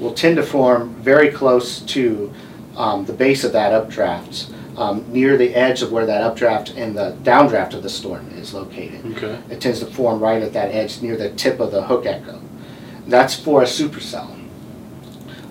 will 0.00 0.12
tend 0.12 0.36
to 0.36 0.42
form 0.42 0.94
very 0.96 1.30
close 1.30 1.80
to 1.80 2.32
um, 2.76 3.04
the 3.04 3.12
base 3.12 3.44
of 3.44 3.52
that 3.52 3.72
updraft, 3.72 4.50
um, 4.76 5.10
near 5.10 5.38
the 5.38 5.54
edge 5.54 5.80
of 5.80 5.90
where 5.90 6.04
that 6.04 6.22
updraft 6.22 6.74
and 6.76 6.96
the 6.96 7.16
downdraft 7.22 7.72
of 7.72 7.82
the 7.82 7.88
storm 7.88 8.28
is 8.32 8.52
located. 8.52 9.04
Okay. 9.16 9.40
It 9.48 9.60
tends 9.60 9.80
to 9.80 9.86
form 9.86 10.20
right 10.20 10.42
at 10.42 10.52
that 10.52 10.74
edge 10.74 11.00
near 11.00 11.16
the 11.16 11.30
tip 11.30 11.60
of 11.60 11.70
the 11.70 11.82
hook 11.82 12.04
echo. 12.04 12.42
That's 13.06 13.34
for 13.34 13.62
a 13.62 13.64
supercell. 13.64 14.35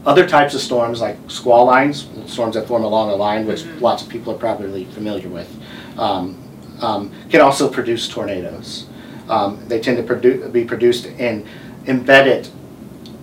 Other 0.06 0.28
types 0.28 0.54
of 0.54 0.62
storms, 0.62 1.02
like 1.02 1.18
squall 1.28 1.66
lines, 1.66 2.08
storms 2.28 2.56
that 2.56 2.68
form 2.68 2.84
along 2.84 3.10
a 3.10 3.16
line, 3.16 3.48
which 3.48 3.64
Mhm. 3.64 3.82
lots 3.82 4.04
of 4.04 4.10
people 4.10 4.32
are 4.34 4.38
probably 4.38 4.86
familiar 4.86 5.28
with, 5.30 5.48
um, 5.98 6.36
um, 6.82 7.10
can 7.30 7.42
also 7.42 7.68
produce 7.68 8.08
tornadoes. 8.08 8.86
Um, 9.30 9.58
they 9.68 9.80
tend 9.80 9.98
to 9.98 10.04
produ- 10.04 10.52
be 10.52 10.64
produced 10.64 11.08
in 11.18 11.44
embedded 11.88 12.48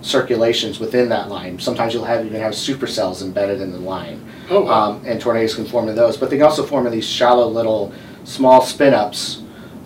circulations 0.00 0.80
within 0.80 1.08
that 1.10 1.28
line. 1.28 1.60
Sometimes 1.60 1.94
you'll 1.94 2.04
have 2.04 2.26
even 2.26 2.40
have 2.40 2.54
supercells 2.54 3.22
embedded 3.22 3.60
in 3.60 3.70
the 3.70 3.78
line 3.78 4.20
Oh, 4.50 4.62
wow. 4.62 4.90
um, 4.90 5.00
and 5.06 5.20
tornadoes 5.20 5.54
can 5.54 5.64
form 5.64 5.88
in 5.88 5.94
those. 5.94 6.16
But 6.16 6.30
they 6.30 6.36
can 6.36 6.44
also 6.46 6.64
form 6.64 6.86
in 6.86 6.92
these 6.92 7.04
shallow 7.04 7.46
little 7.46 7.92
small 8.24 8.60
spin 8.62 8.94
ups 8.94 9.42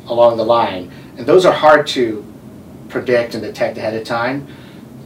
along 0.09 0.39
the 0.39 0.45
line, 0.45 0.91
and 1.19 1.27
those 1.27 1.45
are 1.45 1.53
hard 1.53 1.87
to 1.89 2.25
predict 2.89 3.35
and 3.35 3.43
detect 3.43 3.77
ahead 3.77 3.93
of 3.95 4.05
time. 4.05 4.47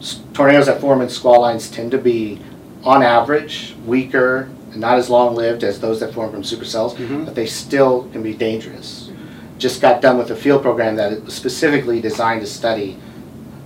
S- 0.01 0.21
Tornadoes 0.33 0.67
that 0.67 0.81
form 0.81 1.01
in 1.03 1.09
squall 1.09 1.41
lines 1.43 1.71
tend 1.71 1.91
to 1.93 1.99
be, 1.99 2.41
on 2.85 3.03
average, 3.03 3.77
weaker 3.87 4.49
and 4.73 4.81
not 4.81 4.97
as 4.99 5.11
long 5.11 5.35
lived 5.35 5.63
as 5.65 5.81
those 5.81 6.01
that 6.01 6.13
form 6.15 6.31
from 6.31 6.43
supercells, 6.43 6.95
Mhm. 6.95 7.25
but 7.27 7.35
they 7.35 7.47
still 7.47 8.09
can 8.13 8.23
be 8.23 8.33
dangerous. 8.33 9.11
Just 9.59 9.83
got 9.83 10.01
done 10.01 10.17
with 10.17 10.31
a 10.31 10.37
field 10.37 10.63
program 10.63 10.97
that 10.97 11.13
is 11.13 11.35
specifically 11.35 12.01
designed 12.01 12.41
to 12.41 12.47
study 12.47 12.97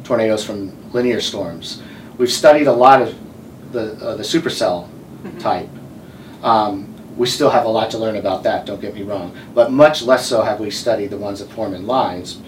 tornadoes 0.02 0.42
from 0.42 0.72
linear 0.92 1.20
storms. 1.20 1.80
We've 2.18 2.30
studied 2.32 2.66
a 2.66 2.72
lot 2.72 3.00
of 3.02 3.14
the, 3.72 3.92
uh, 4.04 4.14
the 4.16 4.22
supercell 4.22 4.86
Mhm. 5.24 5.38
type. 5.40 5.68
Um, 6.42 6.86
we 7.16 7.26
still 7.26 7.50
have 7.50 7.64
a 7.64 7.68
lot 7.68 7.90
to 7.92 7.98
learn 7.98 8.16
about 8.16 8.42
that, 8.42 8.66
don't 8.66 8.80
get 8.80 8.94
me 8.94 9.02
wrong, 9.02 9.30
but 9.54 9.70
much 9.72 10.02
less 10.04 10.26
so 10.26 10.42
have 10.42 10.58
we 10.58 10.70
studied 10.70 11.10
the 11.10 11.16
ones 11.16 11.38
that 11.38 11.50
form 11.50 11.74
in 11.74 11.86
lines, 11.86 12.38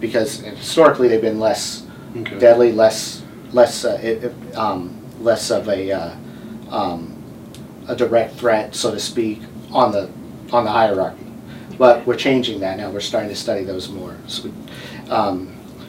because 0.00 0.40
historically 0.40 1.08
they've 1.08 1.22
been 1.22 1.40
less 1.40 1.82
Okay. 2.20 2.38
deadly, 2.38 2.72
less, 2.72 3.21
less, 3.52 3.84
uh, 3.84 3.98
it, 4.02 4.32
um, 4.56 4.96
less 5.20 5.50
of 5.50 5.68
a, 5.68 5.92
uh, 5.92 6.14
um, 6.70 7.16
a 7.88 7.94
direct 7.96 8.34
threat, 8.34 8.74
so 8.74 8.90
to 8.90 9.00
speak, 9.00 9.40
on 9.70 9.92
the, 9.92 10.10
on 10.52 10.64
the 10.64 10.70
hierarchy. 10.70 11.26
But 11.78 12.06
we're 12.06 12.16
changing 12.16 12.60
that 12.60 12.76
now, 12.78 12.90
we're 12.90 13.00
starting 13.00 13.30
to 13.30 13.36
study 13.36 13.64
those 13.64 13.88
more. 13.88 14.16
So 14.26 14.44
we- 14.44 15.10
um, 15.10 15.48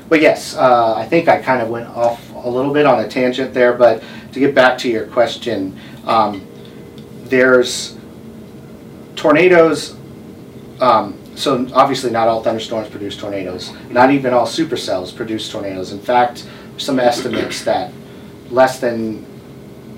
But 0.09 0.21
yes, 0.21 0.55
uh, 0.55 0.93
I 0.95 1.05
think 1.05 1.27
I 1.27 1.41
kind 1.41 1.61
of 1.61 1.69
went 1.69 1.87
off 1.87 2.19
a 2.35 2.49
little 2.49 2.73
bit 2.73 2.85
on 2.85 2.99
a 2.99 3.07
tangent 3.07 3.53
there, 3.53 3.73
but 3.73 4.03
to 4.33 4.39
get 4.39 4.53
back 4.53 4.77
to 4.79 4.89
your 4.89 5.05
question, 5.07 5.75
um, 6.05 6.45
there's 7.25 7.95
tornadoes, 9.15 9.95
um, 10.81 11.17
so 11.35 11.67
obviously 11.73 12.11
not 12.11 12.27
all 12.27 12.43
thunderstorms 12.43 12.89
produce 12.89 13.15
tornadoes. 13.17 13.71
Not 13.89 14.11
even 14.11 14.33
all 14.33 14.45
supercells 14.45 15.15
produce 15.15 15.49
tornadoes. 15.49 15.91
In 15.93 15.99
fact, 15.99 16.45
some 16.77 16.99
estimates 16.99 17.63
that 17.63 17.91
less 18.49 18.79
than 18.79 19.25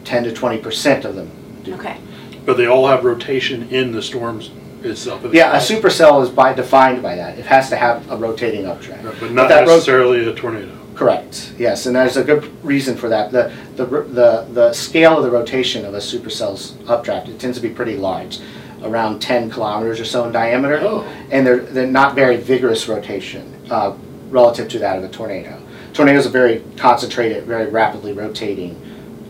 10 0.04 0.26
to 0.26 0.34
20 0.34 0.58
percent 0.60 1.06
of 1.06 1.16
them 1.16 1.30
do. 1.64 1.74
Okay. 1.76 2.00
But 2.46 2.58
they 2.58 2.68
all 2.68 2.88
have 2.88 3.04
rotation 3.04 3.70
in 3.70 3.92
the 3.92 4.02
storms 4.02 4.52
itself. 4.84 5.26
Yeah, 5.34 5.54
a 5.54 5.60
supercell 5.60 6.22
is 6.24 6.30
by, 6.30 6.54
defined 6.54 7.02
by 7.02 7.16
that. 7.16 7.40
It 7.40 7.46
has 7.46 7.70
to 7.70 7.76
have 7.76 8.10
a 8.12 8.18
rotating 8.18 8.66
updraft. 8.68 9.20
But 9.20 9.32
not 9.32 9.50
that 9.50 9.68
ro- 9.68 9.74
necessarily 9.74 10.28
a 10.28 10.34
tornado. 10.34 10.72
Correct, 10.94 11.54
yes, 11.58 11.88
and 11.88 11.96
there's 11.96 12.16
a 12.16 12.24
good 12.24 12.64
reason 12.64 12.96
for 12.96 13.10
that. 13.10 13.32
The, 13.32 13.52
the, 13.76 13.86
the, 13.86 14.48
the 14.54 14.74
scale 14.74 15.18
of 15.18 15.24
the 15.24 15.32
rotation 15.32 15.84
of 15.84 15.94
a 15.94 15.98
supercell's 15.98 16.78
updraft, 16.88 17.28
it 17.28 17.38
tends 17.38 17.58
to 17.58 17.68
be 17.68 17.74
pretty 17.74 17.98
large, 17.98 18.40
around 18.82 19.22
10 19.22 19.50
kilometers 19.50 20.00
or 20.00 20.06
so 20.06 20.24
in 20.26 20.32
diameter. 20.32 20.80
Oh. 20.82 21.02
And 21.32 21.46
they're, 21.46 21.60
they're 21.60 21.88
not 21.88 22.16
very 22.16 22.38
vigorous 22.38 22.88
rotation 22.88 23.60
uh, 23.70 23.98
relative 24.30 24.70
to 24.70 24.80
that 24.80 24.98
of 24.98 25.04
a 25.04 25.10
tornado. 25.10 25.62
Tornado 25.96 26.20
is 26.20 26.26
a 26.26 26.30
very 26.30 26.62
concentrated, 26.76 27.46
very 27.46 27.68
rapidly 27.72 28.12
rotating 28.12 28.76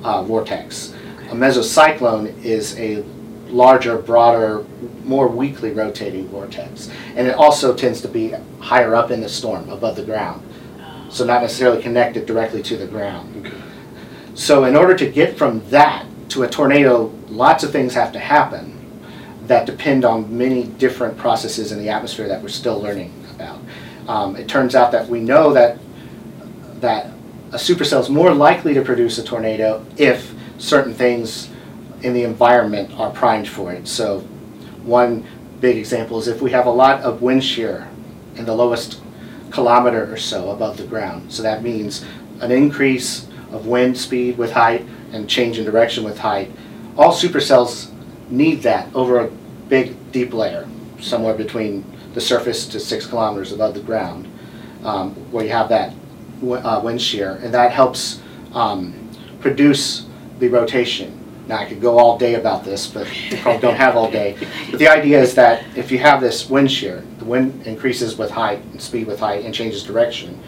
uh, 0.03 0.23
vortex. 0.23 0.95
A 1.29 1.35
mesocyclone 1.35 2.43
is 2.43 2.77
a 2.79 3.03
larger, 3.49 3.99
broader, 3.99 4.65
more 5.03 5.27
weakly 5.27 5.71
rotating 5.71 6.27
vortex. 6.27 6.89
And 7.15 7.27
it 7.27 7.35
also 7.35 7.75
tends 7.75 8.01
to 8.01 8.07
be 8.07 8.33
higher 8.59 8.95
up 8.95 9.11
in 9.11 9.21
the 9.21 9.29
storm, 9.29 9.69
above 9.69 9.95
the 9.95 10.03
ground. 10.03 10.41
So 11.09 11.23
not 11.23 11.43
necessarily 11.43 11.83
connected 11.83 12.25
directly 12.25 12.63
to 12.63 12.77
the 12.77 12.87
ground. 12.87 13.45
Okay. 13.45 13.61
So 14.33 14.65
in 14.65 14.75
order 14.75 14.95
to 14.97 15.09
get 15.09 15.37
from 15.37 15.67
that 15.69 16.07
to 16.29 16.43
a 16.43 16.49
tornado, 16.49 17.13
lots 17.27 17.63
of 17.63 17.71
things 17.71 17.93
have 17.93 18.11
to 18.13 18.19
happen 18.19 18.71
that 19.43 19.67
depend 19.67 20.03
on 20.03 20.35
many 20.35 20.63
different 20.63 21.15
processes 21.15 21.71
in 21.71 21.77
the 21.77 21.89
atmosphere 21.89 22.27
that 22.27 22.41
we're 22.41 22.49
still 22.49 22.81
learning 22.81 23.13
about. 23.35 23.59
Um, 24.07 24.35
it 24.35 24.47
turns 24.47 24.73
out 24.73 24.91
that 24.93 25.07
we 25.07 25.19
know 25.19 25.53
that 25.53 25.77
that 26.79 27.11
a 27.51 27.57
supercell 27.57 28.01
is 28.01 28.09
more 28.09 28.33
likely 28.33 28.73
to 28.73 28.81
produce 28.81 29.17
a 29.17 29.23
tornado 29.23 29.85
if 29.97 30.33
certain 30.57 30.93
things 30.93 31.49
in 32.01 32.13
the 32.13 32.23
environment 32.23 32.91
are 32.99 33.11
primed 33.11 33.47
for 33.47 33.71
it. 33.71 33.87
So 33.87 34.19
one 34.83 35.25
big 35.59 35.77
example 35.77 36.19
is 36.19 36.27
if 36.27 36.41
we 36.41 36.51
have 36.51 36.65
a 36.65 36.71
lot 36.71 37.01
of 37.01 37.21
wind 37.21 37.43
shear 37.43 37.87
in 38.35 38.45
the 38.45 38.55
lowest 38.55 39.01
kilometer 39.51 40.11
or 40.11 40.17
so 40.17 40.51
above 40.51 40.77
the 40.77 40.85
ground. 40.85 41.31
So 41.31 41.43
that 41.43 41.63
means 41.63 42.05
an 42.41 42.51
increase 42.51 43.27
of 43.51 43.67
wind 43.67 43.97
speed 43.97 44.37
with 44.37 44.51
height 44.51 44.85
and 45.11 45.29
change 45.29 45.57
in 45.57 45.65
direction 45.65 46.03
with 46.03 46.17
height. 46.17 46.51
All 46.97 47.13
supercells 47.13 47.91
need 48.29 48.61
that 48.63 48.93
over 48.93 49.19
a 49.19 49.31
big 49.69 50.11
deep 50.11 50.33
layer, 50.33 50.67
somewhere 50.99 51.33
between 51.33 51.85
the 52.13 52.21
surface 52.21 52.67
to 52.67 52.79
six 52.79 53.05
kilometers 53.05 53.51
above 53.51 53.73
the 53.73 53.81
ground, 53.81 54.27
um, 54.83 55.13
where 55.31 55.45
you 55.45 55.51
have 55.51 55.69
that 55.69 55.93
wi- 56.41 56.61
uh, 56.61 56.81
wind 56.81 57.01
shear, 57.01 57.39
and 57.43 57.53
that 57.53 57.71
helps 57.71 58.21
um, 58.53 58.93
produce 59.39 60.05
the 60.39 60.47
rotation. 60.47 61.11
Now, 61.47 61.57
I 61.57 61.65
could 61.65 61.79
go 61.81 61.99
all 61.99 62.17
day 62.17 62.35
about 62.35 62.63
this, 62.65 62.87
but 62.87 63.07
we 63.31 63.37
probably 63.37 63.61
don't 63.61 63.75
have 63.75 63.95
all 63.95 64.09
day. 64.09 64.35
But 64.71 64.79
the 64.79 64.87
idea 64.87 65.21
is 65.21 65.35
that 65.35 65.63
if 65.77 65.91
you 65.91 65.99
have 65.99 66.19
this 66.19 66.49
wind 66.49 66.71
shear, 66.71 67.03
the 67.19 67.25
wind 67.25 67.67
increases 67.67 68.17
with 68.17 68.31
height 68.31 68.59
and 68.71 68.81
speed 68.81 69.05
with 69.07 69.19
height 69.19 69.45
and 69.45 69.53
changes 69.53 69.83
direction, 69.83 70.39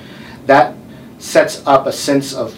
that 0.48 0.74
sets 1.20 1.62
up 1.68 1.86
a 1.86 1.92
sense 1.92 2.34
of 2.34 2.58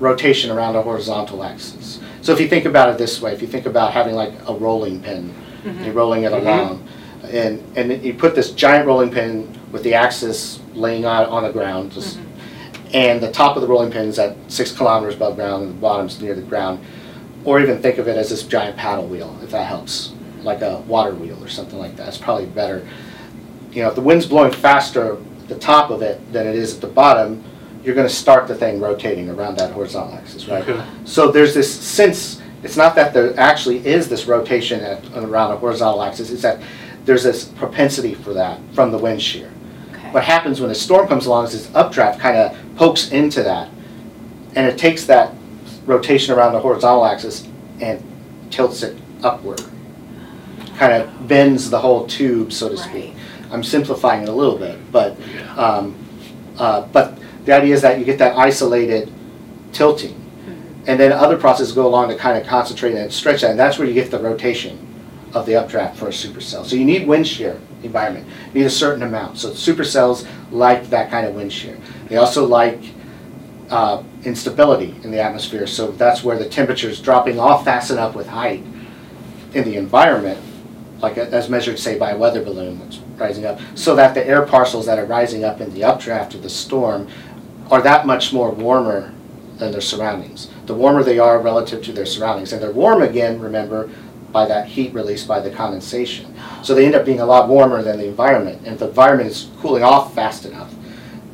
rotation 0.00 0.50
around 0.50 0.74
a 0.76 0.82
horizontal 0.82 1.44
axis. 1.44 2.00
So 2.22 2.32
if 2.32 2.40
you 2.40 2.48
think 2.48 2.64
about 2.64 2.88
it 2.90 2.98
this 2.98 3.20
way, 3.22 3.32
if 3.32 3.40
you 3.42 3.48
think 3.48 3.66
about 3.66 3.92
having 3.92 4.14
like 4.14 4.32
a 4.48 4.54
rolling 4.54 5.00
pin, 5.02 5.32
you're 5.82 5.92
rolling 5.94 6.24
it 6.24 6.32
Mhm. 6.32 6.40
along, 6.40 6.88
and, 7.24 7.62
and 7.76 8.02
you 8.04 8.14
put 8.14 8.34
this 8.34 8.50
giant 8.52 8.86
rolling 8.86 9.10
pin 9.10 9.52
with 9.72 9.82
the 9.82 9.94
axis 9.94 10.60
laying 10.74 11.04
out 11.04 11.28
on 11.28 11.42
the 11.44 11.50
ground, 11.52 11.92
just, 11.92 12.18
and 12.92 13.20
the 13.20 13.30
top 13.30 13.56
of 13.56 13.62
the 13.62 13.68
rolling 13.68 13.90
pin 13.90 14.08
is 14.08 14.18
at 14.18 14.36
six 14.48 14.72
kilometers 14.72 15.14
above 15.14 15.36
ground 15.36 15.64
and 15.64 15.72
the 15.72 15.80
bottom's 15.80 16.20
near 16.20 16.34
the 16.34 16.42
ground. 16.42 16.84
Or 17.44 17.60
even 17.60 17.80
think 17.80 17.98
of 17.98 18.08
it 18.08 18.16
as 18.16 18.30
this 18.30 18.42
giant 18.42 18.76
paddle 18.76 19.06
wheel, 19.06 19.38
if 19.42 19.50
that 19.50 19.66
helps, 19.66 20.12
like 20.42 20.60
a 20.62 20.78
water 20.80 21.14
wheel 21.14 21.42
or 21.42 21.48
something 21.48 21.78
like 21.78 21.96
that. 21.96 22.08
It's 22.08 22.18
probably 22.18 22.46
better. 22.46 22.86
You 23.70 23.82
know, 23.82 23.88
if 23.88 23.94
the 23.94 24.00
wind's 24.00 24.26
blowing 24.26 24.52
faster 24.52 25.14
at 25.14 25.48
the 25.48 25.58
top 25.58 25.90
of 25.90 26.02
it 26.02 26.32
than 26.32 26.46
it 26.46 26.56
is 26.56 26.74
at 26.74 26.80
the 26.80 26.88
bottom, 26.88 27.44
you're 27.84 27.94
going 27.94 28.08
to 28.08 28.14
start 28.14 28.48
the 28.48 28.54
thing 28.54 28.80
rotating 28.80 29.30
around 29.30 29.56
that 29.58 29.72
horizontal 29.72 30.14
axis, 30.14 30.46
right? 30.48 30.68
Okay. 30.68 30.84
So 31.04 31.30
there's 31.30 31.54
this 31.54 31.72
sense, 31.72 32.42
it's 32.62 32.76
not 32.76 32.94
that 32.96 33.14
there 33.14 33.38
actually 33.38 33.86
is 33.86 34.08
this 34.08 34.26
rotation 34.26 34.80
at, 34.80 35.04
around 35.16 35.52
a 35.52 35.56
horizontal 35.56 36.02
axis, 36.02 36.30
it's 36.30 36.42
that 36.42 36.60
there's 37.04 37.22
this 37.22 37.44
propensity 37.44 38.14
for 38.14 38.34
that 38.34 38.60
from 38.74 38.90
the 38.90 38.98
wind 38.98 39.22
shear. 39.22 39.50
Okay. 40.08 40.14
What 40.14 40.24
happens 40.24 40.60
when 40.60 40.70
a 40.70 40.74
storm 40.74 41.06
comes 41.06 41.26
along 41.26 41.46
is 41.46 41.52
this 41.52 41.74
updraft 41.74 42.18
kind 42.18 42.36
of 42.36 42.56
pokes 42.76 43.10
into 43.10 43.42
that, 43.42 43.70
and 44.54 44.66
it 44.66 44.78
takes 44.78 45.04
that 45.04 45.34
rotation 45.84 46.34
around 46.34 46.54
the 46.54 46.60
horizontal 46.60 47.04
axis 47.04 47.46
and 47.80 48.02
tilts 48.50 48.82
it 48.82 48.96
upward. 49.22 49.62
Kind 50.76 50.94
of 50.94 51.28
bends 51.28 51.68
the 51.68 51.78
whole 51.78 52.06
tube, 52.06 52.52
so 52.52 52.68
to 52.68 52.76
speak. 52.76 53.14
I'm 53.50 53.62
simplifying 53.62 54.22
it 54.22 54.28
a 54.28 54.32
little 54.32 54.56
bit, 54.56 54.78
but, 54.92 55.16
Yeah. 55.34 55.54
um, 55.56 55.94
uh, 56.58 56.82
but 56.92 57.18
the 57.44 57.52
idea 57.52 57.74
is 57.74 57.82
that 57.82 57.98
you 57.98 58.04
get 58.04 58.18
that 58.18 58.36
isolated 58.36 59.10
tilting. 59.72 60.14
And 60.86 60.98
then 60.98 61.12
other 61.12 61.36
processes 61.36 61.72
go 61.72 61.86
along 61.86 62.08
to 62.08 62.16
kind 62.16 62.38
of 62.40 62.46
concentrate 62.46 62.94
and 62.94 63.12
stretch 63.12 63.42
that, 63.42 63.50
and 63.50 63.58
that's 63.58 63.78
where 63.78 63.86
you 63.86 63.92
get 63.92 64.10
the 64.10 64.18
rotation 64.18 64.78
of 65.34 65.44
the 65.44 65.56
updraft 65.56 65.98
for 65.98 66.06
a 66.06 66.10
supercell. 66.10 66.64
So 66.64 66.76
you 66.76 66.84
need 66.86 67.06
wind 67.06 67.26
shear 67.26 67.58
environment, 67.82 68.26
you 68.52 68.60
need 68.60 68.66
a 68.66 68.70
certain 68.70 69.02
amount. 69.02 69.38
So 69.38 69.50
supercells 69.50 70.26
like 70.50 70.90
that 70.90 71.10
kind 71.10 71.26
of 71.26 71.34
wind 71.34 71.52
shear. 71.52 71.78
They 72.08 72.16
also 72.16 72.46
like 72.46 72.80
uh, 73.70 74.02
instability 74.24 74.94
in 75.04 75.10
the 75.10 75.20
atmosphere, 75.20 75.66
so 75.66 75.90
that's 75.92 76.24
where 76.24 76.38
the 76.38 76.48
temperature 76.48 76.88
is 76.88 77.00
dropping 77.00 77.38
off 77.38 77.64
fast 77.64 77.90
enough 77.90 78.14
with 78.14 78.26
height 78.26 78.64
in 79.54 79.64
the 79.64 79.76
environment, 79.76 80.40
like 81.00 81.16
a- 81.18 81.28
as 81.30 81.48
measured, 81.50 81.78
say, 81.78 81.98
by 81.98 82.12
a 82.12 82.16
weather 82.18 82.42
balloon 82.42 82.78
that's 82.78 82.98
rising 83.18 83.44
up, 83.44 83.60
so 83.74 83.94
that 83.94 84.14
the 84.14 84.26
air 84.26 84.42
parcels 84.46 84.86
that 84.86 84.98
are 84.98 85.04
rising 85.04 85.44
up 85.44 85.60
in 85.60 85.72
the 85.74 85.84
updraft 85.84 86.34
of 86.34 86.42
the 86.42 86.48
storm 86.48 87.06
are 87.70 87.82
that 87.82 88.06
much 88.06 88.32
more 88.32 88.50
warmer 88.50 89.12
than 89.58 89.70
their 89.72 89.80
surroundings. 89.82 90.48
The 90.66 90.74
warmer 90.74 91.02
they 91.02 91.18
are 91.18 91.38
relative 91.40 91.82
to 91.84 91.92
their 91.92 92.06
surroundings, 92.06 92.52
and 92.52 92.62
they're 92.62 92.72
warm 92.72 93.02
again, 93.02 93.38
remember, 93.40 93.90
by 94.32 94.46
that 94.46 94.68
heat 94.68 94.92
released 94.92 95.26
by 95.26 95.40
the 95.40 95.50
condensation. 95.50 96.34
So 96.62 96.74
they 96.74 96.84
end 96.84 96.94
up 96.94 97.04
being 97.04 97.20
a 97.20 97.26
lot 97.26 97.48
warmer 97.48 97.82
than 97.82 97.98
the 97.98 98.06
environment, 98.06 98.58
and 98.64 98.74
if 98.74 98.78
the 98.78 98.88
environment 98.88 99.30
is 99.30 99.50
cooling 99.60 99.82
off 99.82 100.14
fast 100.14 100.44
enough, 100.44 100.74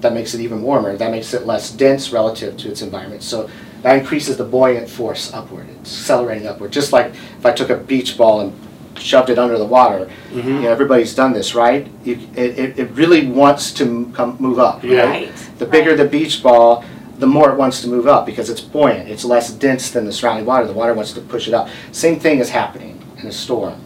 that 0.00 0.12
makes 0.12 0.34
it 0.34 0.40
even 0.40 0.62
warmer. 0.62 0.96
That 0.96 1.10
makes 1.10 1.32
it 1.34 1.46
less 1.46 1.70
dense 1.70 2.12
relative 2.12 2.56
to 2.58 2.70
its 2.70 2.82
environment. 2.82 3.22
So 3.22 3.50
that 3.82 3.98
increases 3.98 4.36
the 4.36 4.44
buoyant 4.44 4.88
force 4.88 5.32
upward. 5.32 5.68
It's 5.80 5.98
accelerating 5.98 6.46
upward. 6.46 6.72
Just 6.72 6.92
like 6.92 7.06
if 7.06 7.46
I 7.46 7.52
took 7.52 7.70
a 7.70 7.76
beach 7.76 8.16
ball 8.16 8.42
and 8.42 8.52
shoved 8.98 9.30
it 9.30 9.38
under 9.38 9.58
the 9.58 9.64
water. 9.64 10.10
Mm-hmm. 10.30 10.48
You 10.48 10.60
know, 10.62 10.70
everybody's 10.70 11.14
done 11.14 11.32
this, 11.32 11.54
right? 11.54 11.88
You, 12.04 12.14
it, 12.34 12.58
it, 12.58 12.78
it 12.78 12.90
really 12.90 13.26
wants 13.26 13.72
to 13.74 14.10
come 14.14 14.36
move 14.38 14.58
up. 14.58 14.84
Yeah. 14.84 15.04
Right. 15.04 15.36
The 15.58 15.66
bigger 15.66 15.90
right. 15.90 15.98
the 15.98 16.04
beach 16.06 16.42
ball, 16.42 16.84
the 17.18 17.26
more 17.26 17.50
it 17.50 17.56
wants 17.56 17.80
to 17.82 17.88
move 17.88 18.06
up 18.06 18.26
because 18.26 18.50
it's 18.50 18.60
buoyant. 18.60 19.08
It's 19.08 19.24
less 19.24 19.52
dense 19.52 19.90
than 19.90 20.04
the 20.04 20.12
surrounding 20.12 20.46
water. 20.46 20.66
The 20.66 20.72
water 20.72 20.94
wants 20.94 21.12
to 21.12 21.20
push 21.20 21.48
it 21.48 21.54
up. 21.54 21.68
Same 21.92 22.18
thing 22.18 22.38
is 22.38 22.50
happening 22.50 23.02
in 23.18 23.26
a 23.26 23.32
storm. 23.32 23.80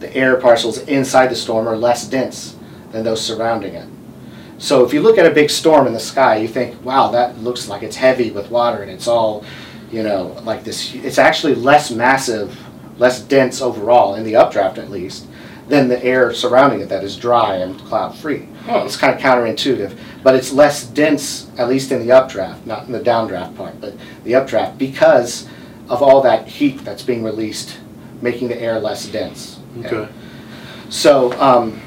The 0.00 0.14
air 0.14 0.36
parcels 0.36 0.78
inside 0.78 1.28
the 1.28 1.36
storm 1.36 1.66
are 1.66 1.76
less 1.76 2.06
dense 2.06 2.56
than 2.92 3.04
those 3.04 3.24
surrounding 3.24 3.74
it. 3.74 3.88
So 4.58 4.84
if 4.84 4.92
you 4.92 5.00
look 5.00 5.18
at 5.18 5.26
a 5.26 5.30
big 5.30 5.50
storm 5.50 5.86
in 5.86 5.92
the 5.92 6.00
sky, 6.00 6.36
you 6.36 6.48
think, 6.48 6.84
wow, 6.84 7.08
that 7.08 7.38
looks 7.38 7.68
like 7.68 7.82
it's 7.82 7.96
heavy 7.96 8.30
with 8.30 8.50
water 8.50 8.82
and 8.82 8.90
it's 8.90 9.06
all, 9.06 9.44
you 9.90 10.02
know, 10.02 10.36
like 10.42 10.64
this. 10.64 10.94
It's 10.94 11.18
actually 11.18 11.54
less 11.54 11.90
massive, 11.90 12.58
less 12.98 13.20
dense 13.20 13.60
overall, 13.60 14.16
in 14.16 14.24
the 14.24 14.36
updraft 14.36 14.78
at 14.78 14.90
least, 14.90 15.26
than 15.68 15.88
the 15.88 16.02
air 16.04 16.32
surrounding 16.32 16.80
it 16.80 16.88
that 16.88 17.04
is 17.04 17.16
dry 17.16 17.56
and 17.56 17.78
cloud 17.80 18.16
free. 18.16 18.48
Huh. 18.64 18.80
Hmm. 18.80 18.86
It's 18.86 18.96
kind 18.96 19.14
of 19.14 19.20
counterintuitive, 19.20 19.96
but 20.22 20.34
it's 20.34 20.52
less 20.52 20.86
dense, 20.86 21.50
at 21.58 21.68
least 21.68 21.92
in 21.92 22.00
the 22.00 22.12
updraft, 22.12 22.66
not 22.66 22.86
in 22.86 22.92
the 22.92 23.00
downdraft 23.00 23.56
part, 23.56 23.80
but 23.80 23.94
the 24.24 24.34
updraft, 24.34 24.78
because 24.78 25.48
of 25.88 26.02
all 26.02 26.20
that 26.22 26.46
heat 26.46 26.84
that's 26.84 27.02
being 27.02 27.22
released, 27.22 27.78
making 28.20 28.48
the 28.48 28.60
air 28.60 28.78
less 28.80 29.06
dense. 29.06 29.60
Okay. 29.84 30.08
So 30.90 31.32
um, 31.40 31.80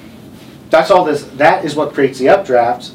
that's 0.69 0.91
all 0.91 1.03
this. 1.03 1.23
That 1.23 1.65
is 1.65 1.75
what 1.75 1.93
creates 1.93 2.19
the 2.19 2.29
updraft. 2.29 2.91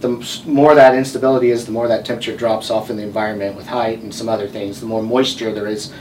The 0.00 0.42
more 0.46 0.74
that 0.74 0.94
instability 0.94 1.50
is, 1.50 1.66
the 1.66 1.72
more 1.72 1.86
that 1.88 2.06
temperature 2.06 2.34
drops 2.34 2.70
off 2.70 2.88
in 2.88 2.96
the 2.96 3.02
environment 3.02 3.54
with 3.56 3.66
height 3.66 3.98
and 3.98 4.14
some 4.14 4.28
other 4.28 4.48
things. 4.48 4.80
The 4.80 4.86
more 4.86 5.02
moisture 5.02 5.52
there 5.52 5.66
is 5.66 5.92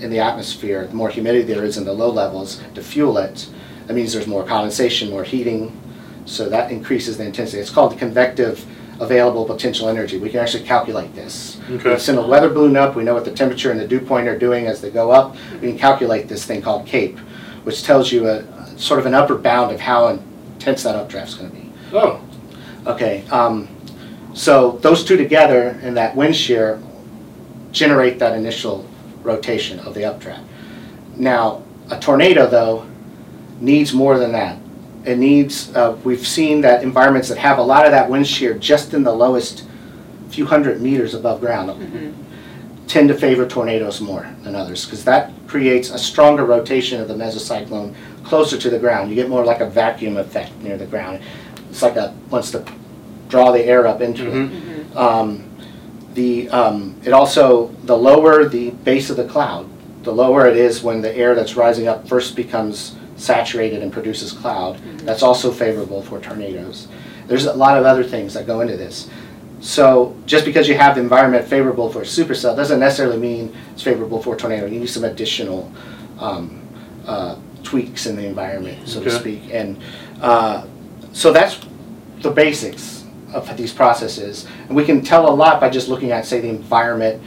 in 0.00 0.10
the 0.10 0.20
atmosphere, 0.20 0.86
the 0.86 0.94
more 0.94 1.08
humidity 1.08 1.44
there 1.44 1.64
is 1.64 1.78
in 1.78 1.84
the 1.84 1.92
low 1.92 2.10
levels 2.10 2.60
to 2.74 2.82
fuel 2.82 3.16
it. 3.18 3.48
That 3.86 3.94
means 3.94 4.12
there's 4.12 4.26
more 4.26 4.44
condensation, 4.44 5.08
more 5.08 5.24
heating. 5.24 5.72
So 6.28 6.48
that 6.48 6.70
increases 6.70 7.16
the 7.16 7.24
intensity. 7.24 7.60
It's 7.60 7.70
called 7.70 7.92
the 7.92 7.96
convective 7.96 8.64
available 9.00 9.44
potential 9.44 9.88
energy. 9.88 10.18
We 10.18 10.28
can 10.28 10.40
actually 10.40 10.64
calculate 10.64 11.14
this. 11.14 11.58
Okay. 11.70 11.94
We 11.94 11.98
send 11.98 12.18
a 12.18 12.26
weather 12.26 12.50
balloon 12.50 12.76
up, 12.76 12.96
we 12.96 13.04
know 13.04 13.14
what 13.14 13.24
the 13.24 13.32
temperature 13.32 13.70
and 13.70 13.78
the 13.78 13.86
dew 13.86 14.00
point 14.00 14.28
are 14.28 14.38
doing 14.38 14.66
as 14.66 14.80
they 14.80 14.90
go 14.90 15.10
up. 15.10 15.36
We 15.60 15.68
can 15.68 15.78
calculate 15.78 16.28
this 16.28 16.44
thing 16.44 16.62
called 16.62 16.86
CAPE, 16.86 17.16
which 17.64 17.84
tells 17.84 18.10
you 18.10 18.28
a, 18.28 18.44
sort 18.76 19.00
of 19.00 19.06
an 19.06 19.14
upper 19.14 19.36
bound 19.36 19.72
of 19.72 19.80
how 19.80 20.08
intense 20.08 20.82
that 20.82 20.96
updraft's 20.96 21.34
gonna 21.34 21.50
be. 21.50 21.72
Oh, 21.92 22.20
Okay, 22.86 23.22
um, 23.30 23.68
so 24.32 24.78
those 24.82 25.04
two 25.04 25.18
together 25.18 25.78
and 25.82 25.96
that 25.96 26.16
wind 26.16 26.34
shear 26.34 26.80
generate 27.70 28.18
that 28.18 28.34
initial 28.34 28.88
rotation 29.22 29.78
of 29.80 29.92
the 29.92 30.06
updraft. 30.06 30.42
Now, 31.16 31.62
a 31.90 31.98
tornado, 31.98 32.46
though, 32.48 32.86
needs 33.60 33.92
more 33.92 34.18
than 34.18 34.32
that. 34.32 34.58
It 35.04 35.18
needs, 35.18 35.74
uh, 35.74 35.96
we've 36.04 36.26
seen 36.26 36.60
that 36.62 36.82
environments 36.82 37.28
that 37.28 37.38
have 37.38 37.58
a 37.58 37.62
lot 37.62 37.86
of 37.86 37.92
that 37.92 38.10
wind 38.10 38.26
shear 38.26 38.54
just 38.54 38.94
in 38.94 39.02
the 39.04 39.12
lowest 39.12 39.64
few 40.30 40.44
hundred 40.46 40.80
meters 40.82 41.14
above 41.14 41.40
ground 41.40 41.70
Mhm. 41.70 42.12
tend 42.86 43.08
to 43.08 43.14
favor 43.14 43.46
tornadoes 43.46 44.00
more 44.00 44.26
than 44.44 44.54
others 44.54 44.84
because 44.84 45.04
that 45.04 45.30
creates 45.46 45.90
a 45.90 45.98
stronger 45.98 46.44
rotation 46.44 47.00
of 47.00 47.08
the 47.08 47.14
mesocyclone 47.14 47.92
closer 48.24 48.56
to 48.58 48.68
the 48.70 48.78
ground. 48.78 49.08
You 49.08 49.16
get 49.16 49.28
more 49.28 49.44
like 49.44 49.60
a 49.60 49.66
vacuum 49.66 50.16
effect 50.16 50.52
near 50.62 50.76
the 50.76 50.84
ground. 50.86 51.20
It's 51.70 51.82
like 51.82 51.96
a 51.96 52.12
wants 52.30 52.50
to 52.52 52.62
draw 53.28 53.52
the 53.52 53.64
air 53.64 53.86
up 53.86 54.00
into 54.02 54.26
it. 54.26 54.34
Mhm. 54.34 54.50
Mhm. 54.94 54.96
Um, 54.96 55.40
the 56.14 56.48
um, 56.50 56.94
it 57.04 57.12
also 57.12 57.70
the 57.84 57.96
lower 57.96 58.44
the 58.46 58.70
base 58.84 59.08
of 59.10 59.16
the 59.16 59.24
cloud, 59.24 59.66
the 60.02 60.12
lower 60.12 60.46
it 60.46 60.56
is 60.56 60.82
when 60.82 61.00
the 61.02 61.16
air 61.16 61.34
that's 61.34 61.56
rising 61.56 61.88
up 61.88 62.08
first 62.08 62.36
becomes 62.36 62.92
saturated 63.18 63.82
and 63.82 63.92
produces 63.92 64.32
cloud. 64.32 64.78
That's 65.00 65.22
also 65.22 65.52
favorable 65.52 66.02
for 66.02 66.20
tornadoes. 66.20 66.88
There's 67.26 67.44
a 67.44 67.52
lot 67.52 67.76
of 67.76 67.84
other 67.84 68.04
things 68.04 68.32
that 68.34 68.46
go 68.46 68.60
into 68.60 68.76
this. 68.76 69.10
So 69.60 70.16
just 70.24 70.44
because 70.44 70.68
you 70.68 70.76
have 70.76 70.94
the 70.94 71.00
environment 71.00 71.46
favorable 71.46 71.90
for 71.92 72.02
a 72.02 72.04
supercell 72.04 72.56
doesn't 72.56 72.78
necessarily 72.78 73.18
mean 73.18 73.54
it's 73.72 73.82
favorable 73.82 74.22
for 74.22 74.34
a 74.34 74.38
tornado. 74.38 74.66
You 74.66 74.80
need 74.80 74.88
some 74.88 75.04
additional 75.04 75.70
um, 76.18 76.62
uh, 77.06 77.36
tweaks 77.64 78.06
in 78.06 78.16
the 78.16 78.24
environment, 78.24 78.88
so 78.88 79.02
to 79.02 79.10
speak. 79.10 79.50
And 79.50 79.82
uh, 80.22 80.66
so 81.12 81.32
that's 81.32 81.60
the 82.20 82.30
basics 82.30 83.04
of 83.34 83.56
these 83.56 83.72
processes. 83.72 84.46
And 84.68 84.76
we 84.76 84.84
can 84.84 85.02
tell 85.02 85.28
a 85.28 85.34
lot 85.34 85.60
by 85.60 85.68
just 85.70 85.88
looking 85.88 86.12
at, 86.12 86.24
say, 86.24 86.40
the 86.40 86.48
environment 86.48 87.22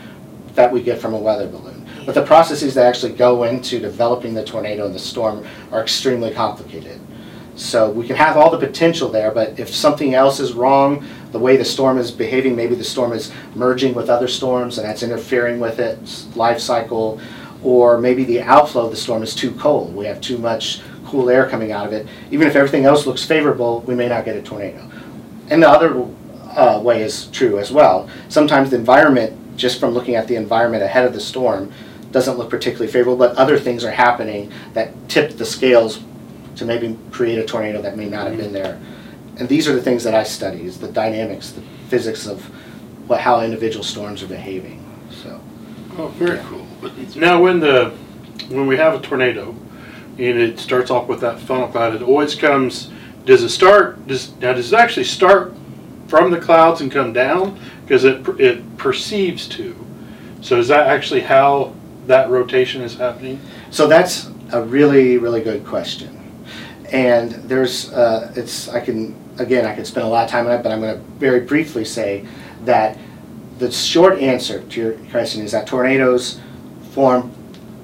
that 0.56 0.72
we 0.72 0.82
get 0.82 1.00
from 1.00 1.14
a 1.14 1.18
weather 1.18 1.48
balloon. 1.48 1.71
But 2.06 2.16
the 2.16 2.26
processes 2.26 2.74
that 2.74 2.86
actually 2.86 3.14
go 3.14 3.44
into 3.44 3.80
developing 3.80 4.34
the 4.34 4.44
tornado 4.44 4.86
and 4.86 4.96
the 4.96 5.00
storm 5.00 5.46
are 5.72 5.82
extremely 5.82 6.32
complicated. 6.32 7.00
So 7.56 7.92
we 7.92 8.08
can 8.08 8.16
have 8.16 8.38
all 8.38 8.50
the 8.50 8.58
potential 8.58 9.10
there, 9.10 9.32
but 9.32 9.60
if 9.60 9.70
something 9.70 10.16
else 10.16 10.40
is 10.40 10.54
wrong, 10.54 11.06
the 11.32 11.40
way 11.40 11.58
the 11.58 11.66
storm 11.66 11.98
is 11.98 12.10
behaving, 12.10 12.56
maybe 12.56 12.76
the 12.76 12.84
storm 12.84 13.12
is 13.12 13.32
merging 13.56 13.94
with 13.94 14.10
other 14.10 14.28
storms 14.28 14.78
and 14.78 14.88
that's 14.88 15.04
interfering 15.04 15.60
with 15.60 15.80
its 15.80 16.34
life 16.36 16.60
cycle, 16.60 17.20
or 17.64 18.00
maybe 18.00 18.24
the 18.24 18.42
outflow 18.42 18.86
of 18.86 18.92
the 18.92 18.98
storm 18.98 19.22
is 19.22 19.36
too 19.36 19.52
cold. 19.52 19.94
We 19.94 20.06
have 20.06 20.22
too 20.22 20.38
much 20.38 20.82
cool 21.06 21.30
air 21.30 21.48
coming 21.48 21.72
out 21.72 21.86
of 21.86 21.94
it. 21.94 22.08
Even 22.32 22.48
if 22.48 22.56
everything 22.56 22.86
else 22.86 23.06
looks 23.06 23.24
favorable, 23.24 23.82
we 23.82 23.96
may 23.96 24.08
not 24.08 24.26
get 24.26 24.36
a 24.36 24.42
tornado. 24.42 24.90
And 25.50 25.62
the 25.62 25.70
other 25.70 26.08
uh, 26.56 26.82
way 26.82 27.04
is 27.04 27.28
true 27.28 27.60
as 27.60 27.72
well. 27.72 28.10
Sometimes 28.30 28.70
the 28.72 28.78
environment, 28.78 29.58
just 29.58 29.80
from 29.80 29.92
looking 29.92 30.16
at 30.16 30.28
the 30.28 30.36
environment 30.36 30.84
ahead 30.84 31.06
of 31.06 31.14
the 31.14 31.20
storm, 31.20 31.72
doesn't 32.12 32.38
look 32.38 32.50
particularly 32.50 32.92
favorable, 32.92 33.18
but 33.18 33.36
other 33.38 33.58
things 33.58 33.84
are 33.84 33.92
happening 33.92 34.52
that 34.74 34.94
tip 35.10 35.38
the 35.38 35.46
scales 35.46 36.02
to 36.56 36.66
maybe 36.66 36.98
create 37.12 37.40
a 37.40 37.46
tornado 37.46 37.82
that 37.82 37.98
may 37.98 38.08
not 38.08 38.28
have 38.28 38.38
been 38.38 38.54
there. 38.54 38.80
And 39.38 39.48
these 39.48 39.68
are 39.68 39.74
the 39.74 39.82
things 39.82 40.04
that 40.04 40.14
I 40.14 40.24
study, 40.24 40.66
is 40.66 40.80
the 40.80 40.92
dynamics, 40.92 41.52
the 41.52 41.62
physics 41.88 42.28
of 42.28 42.44
what, 43.08 43.22
how 43.22 43.42
individual 43.42 43.84
storms 43.84 44.22
are 44.22 44.28
behaving, 44.28 44.86
so. 45.10 45.42
Oh, 45.98 46.08
very 46.10 46.40
cool. 46.46 46.66
But 46.82 47.16
now, 47.16 47.42
when 47.42 47.60
the 47.60 47.92
when 48.50 48.68
we 48.68 48.78
have 48.78 48.94
a 48.94 49.00
tornado, 49.00 49.56
and 50.18 50.40
it 50.40 50.60
starts 50.60 50.92
off 50.92 51.08
with 51.08 51.22
that 51.22 51.40
funnel 51.40 51.68
cloud, 51.68 51.96
it 51.96 52.02
always 52.02 52.36
comes. 52.36 52.90
Does 53.26 53.44
it 53.44 53.50
start? 53.50 54.08
Does 54.08 54.36
now? 54.38 54.54
Does 54.54 54.72
it 54.72 54.78
actually 54.78 55.04
start 55.04 55.54
from 56.08 56.32
the 56.32 56.40
clouds 56.40 56.82
and 56.82 56.92
come 56.92 57.14
down? 57.14 57.60
Because 57.84 58.04
it 58.04 58.28
it 58.40 58.78
perceives 58.78 59.48
to. 59.50 59.76
So 60.42 60.58
is 60.58 60.70
that 60.70 60.88
actually 60.88 61.22
how 61.22 61.76
that 62.08 62.30
rotation 62.30 62.82
is 62.82 62.96
happening? 62.96 63.40
So 63.70 63.88
that's 63.88 64.30
a 64.52 64.62
really, 64.62 65.18
really 65.18 65.42
good 65.42 65.66
question. 65.66 66.18
And 66.92 67.32
there's, 67.32 67.92
uh, 67.94 68.34
it's, 68.36 68.68
I 68.70 68.82
can, 68.82 69.16
again, 69.38 69.66
I 69.66 69.76
could 69.76 69.88
spend 69.88 70.06
a 70.06 70.10
lot 70.10 70.26
of 70.26 70.30
time 70.30 70.46
on 70.48 70.54
it, 70.54 70.64
but 70.64 70.72
I'm 70.72 70.82
going 70.82 70.98
to 70.98 71.04
very 71.20 71.42
briefly 71.42 71.86
say 71.86 72.26
that 72.66 72.98
the 73.60 73.72
short 73.72 74.20
answer 74.20 74.62
to 74.62 74.80
your 74.80 74.94
question 75.10 75.44
is 75.44 75.52
that 75.52 75.68
tornadoes 75.68 76.40
form 76.92 77.32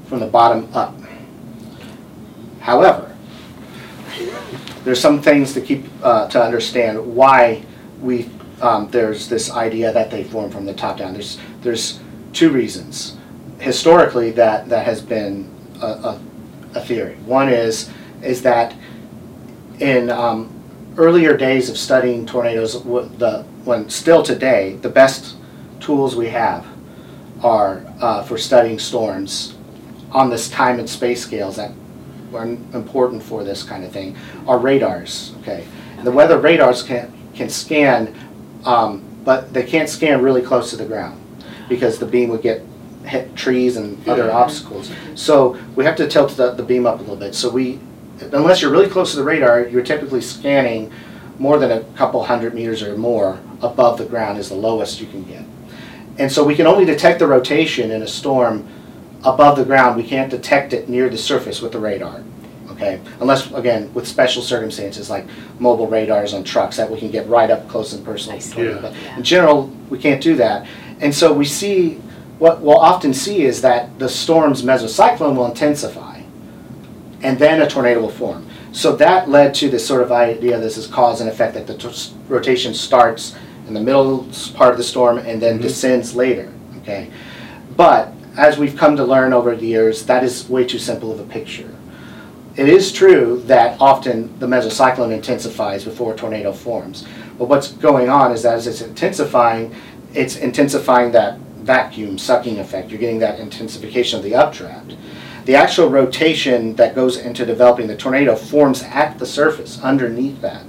from 0.05 0.19
the 0.19 0.27
bottom 0.27 0.69
up. 0.73 0.95
However, 2.59 3.15
there's 4.83 4.99
some 4.99 5.21
things 5.21 5.53
to 5.53 5.61
keep, 5.61 5.85
uh, 6.01 6.27
to 6.29 6.41
understand 6.41 7.15
why 7.15 7.63
we, 8.01 8.29
um, 8.61 8.89
there's 8.89 9.27
this 9.27 9.51
idea 9.51 9.91
that 9.91 10.09
they 10.09 10.23
form 10.23 10.49
from 10.49 10.65
the 10.65 10.73
top 10.73 10.97
down. 10.97 11.13
There's, 11.13 11.37
there's 11.61 11.99
two 12.33 12.49
reasons. 12.49 13.16
Historically, 13.59 14.31
that, 14.31 14.69
that 14.69 14.85
has 14.85 15.01
been 15.01 15.49
a, 15.81 15.85
a, 15.85 16.21
a 16.75 16.81
theory. 16.81 17.15
One 17.25 17.49
is, 17.49 17.89
is 18.21 18.41
that 18.43 18.75
in 19.79 20.09
um, 20.09 20.53
earlier 20.97 21.35
days 21.35 21.69
of 21.69 21.77
studying 21.77 22.25
tornadoes, 22.25 22.73
the, 22.83 23.45
when 23.63 23.89
still 23.89 24.23
today, 24.23 24.75
the 24.81 24.89
best 24.89 25.35
tools 25.79 26.15
we 26.15 26.27
have 26.27 26.65
are 27.43 27.85
uh, 28.01 28.23
for 28.23 28.37
studying 28.37 28.79
storms 28.79 29.55
on 30.11 30.29
this 30.29 30.49
time 30.49 30.79
and 30.79 30.89
space 30.89 31.21
scales 31.21 31.57
that 31.57 31.71
are 32.33 32.45
important 32.45 33.21
for 33.21 33.43
this 33.43 33.63
kind 33.63 33.83
of 33.83 33.91
thing 33.91 34.17
are 34.47 34.57
radars. 34.57 35.33
Okay, 35.41 35.65
the 36.03 36.11
weather 36.11 36.39
radars 36.39 36.83
can 36.83 37.13
can 37.33 37.49
scan, 37.49 38.15
um, 38.65 39.03
but 39.23 39.53
they 39.53 39.63
can't 39.63 39.89
scan 39.89 40.21
really 40.21 40.41
close 40.41 40.71
to 40.71 40.77
the 40.77 40.85
ground 40.85 41.21
because 41.69 41.99
the 41.99 42.05
beam 42.05 42.29
would 42.29 42.41
get 42.41 42.63
hit 43.07 43.35
trees 43.35 43.77
and 43.77 44.07
other 44.07 44.23
mm-hmm. 44.23 44.35
obstacles. 44.35 44.91
So 45.15 45.59
we 45.75 45.85
have 45.85 45.95
to 45.97 46.07
tilt 46.07 46.31
the, 46.31 46.51
the 46.51 46.63
beam 46.63 46.85
up 46.85 46.97
a 46.97 47.01
little 47.01 47.15
bit. 47.15 47.35
So 47.35 47.49
we, 47.49 47.79
unless 48.19 48.61
you're 48.61 48.71
really 48.71 48.89
close 48.89 49.11
to 49.11 49.17
the 49.17 49.23
radar, 49.23 49.67
you're 49.67 49.83
typically 49.83 50.21
scanning 50.21 50.91
more 51.39 51.59
than 51.59 51.71
a 51.71 51.83
couple 51.95 52.23
hundred 52.23 52.53
meters 52.53 52.81
or 52.81 52.97
more 52.97 53.39
above 53.61 53.97
the 53.97 54.05
ground 54.05 54.37
is 54.37 54.49
the 54.49 54.55
lowest 54.55 54.99
you 54.99 55.07
can 55.07 55.23
get. 55.23 55.43
And 56.17 56.31
so 56.31 56.43
we 56.43 56.55
can 56.55 56.65
only 56.65 56.85
detect 56.85 57.19
the 57.19 57.27
rotation 57.27 57.91
in 57.91 58.01
a 58.01 58.07
storm 58.07 58.67
above 59.23 59.57
the 59.57 59.65
ground. 59.65 59.97
We 59.97 60.03
can't 60.03 60.31
detect 60.31 60.73
it 60.73 60.89
near 60.89 61.09
the 61.09 61.17
surface 61.17 61.61
with 61.61 61.71
the 61.71 61.79
radar. 61.79 62.23
Okay, 62.71 63.01
unless 63.21 63.51
again 63.53 63.91
with 63.95 64.07
special 64.07 64.43
circumstances 64.43 65.09
like 65.09 65.25
mobile 65.57 65.87
radars 65.87 66.35
on 66.35 66.43
trucks 66.43 66.77
that 66.77 66.91
we 66.91 66.99
can 66.99 67.09
get 67.09 67.27
right 67.27 67.49
up 67.49 67.67
close 67.67 67.93
and 67.93 68.05
personal. 68.05 68.37
I 68.37 68.39
see. 68.39 68.65
Yeah. 68.65 68.79
But 68.79 68.93
in 69.17 69.23
general, 69.23 69.67
we 69.89 69.97
can't 69.97 70.21
do 70.21 70.35
that. 70.35 70.67
And 70.99 71.13
so 71.13 71.33
we 71.33 71.45
see 71.45 71.99
what 72.39 72.61
we'll 72.61 72.77
often 72.77 73.13
see 73.13 73.43
is 73.43 73.61
that 73.61 73.97
the 73.99 74.09
storm's 74.09 74.61
mesocyclone 74.63 75.35
will 75.35 75.45
intensify, 75.47 76.21
and 77.21 77.39
then 77.39 77.61
a 77.61 77.69
tornado 77.69 78.01
will 78.01 78.09
form. 78.09 78.45
So 78.71 78.95
that 78.97 79.29
led 79.29 79.55
to 79.55 79.69
this 79.69 79.85
sort 79.87 80.03
of 80.03 80.11
idea. 80.11 80.59
This 80.59 80.77
is 80.77 80.87
cause 80.87 81.19
and 81.21 81.29
effect 81.29 81.55
that 81.55 81.65
the 81.67 81.73
t- 81.75 82.13
rotation 82.29 82.73
starts 82.73 83.35
in 83.67 83.73
the 83.73 83.79
middle 83.81 84.27
part 84.53 84.71
of 84.71 84.77
the 84.77 84.83
storm 84.83 85.17
and 85.17 85.41
then 85.41 85.57
Mhm. 85.57 85.63
descends 85.63 86.15
later. 86.15 86.49
Okay, 86.83 87.07
but 87.75 88.13
as 88.37 88.57
we've 88.57 88.75
come 88.75 88.95
to 88.97 89.03
learn 89.03 89.33
over 89.33 89.55
the 89.55 89.65
years, 89.65 90.03
that 90.03 90.23
is 90.23 90.47
way 90.47 90.63
too 90.63 90.77
simple 90.77 91.11
of 91.11 91.19
a 91.19 91.23
picture. 91.23 91.69
It 92.55 92.69
is 92.69 92.91
true 92.91 93.41
that 93.47 93.77
often 93.79 94.29
the 94.39 94.47
mesocyclone 94.47 95.11
intensifies 95.11 95.83
before 95.83 96.13
a 96.13 96.15
tornado 96.15 96.51
forms. 96.51 97.05
But 97.37 97.49
what's 97.49 97.69
going 97.69 98.09
on 98.09 98.31
is 98.31 98.43
that 98.43 98.53
as 98.55 98.67
it's 98.67 98.81
intensifying, 98.81 99.71
it's 100.13 100.35
intensifying 100.35 101.11
that 101.11 101.37
vacuum 101.67 102.17
sucking 102.17 102.57
effect. 102.59 102.89
You're 102.89 102.99
getting 102.99 103.19
that 103.19 103.39
intensification 103.39 104.17
of 104.17 104.23
the 104.23 104.33
updraft. 104.33 104.95
The 105.43 105.55
actual 105.55 105.89
rotation 105.89 106.75
that 106.75 106.95
goes 106.95 107.17
into 107.17 107.45
developing 107.45 107.87
the 107.87 107.95
tornado 107.95 108.35
forms 108.35 108.83
at 108.83 109.19
the 109.19 109.25
surface 109.25 109.79
underneath 109.81 110.41
that 110.41 110.63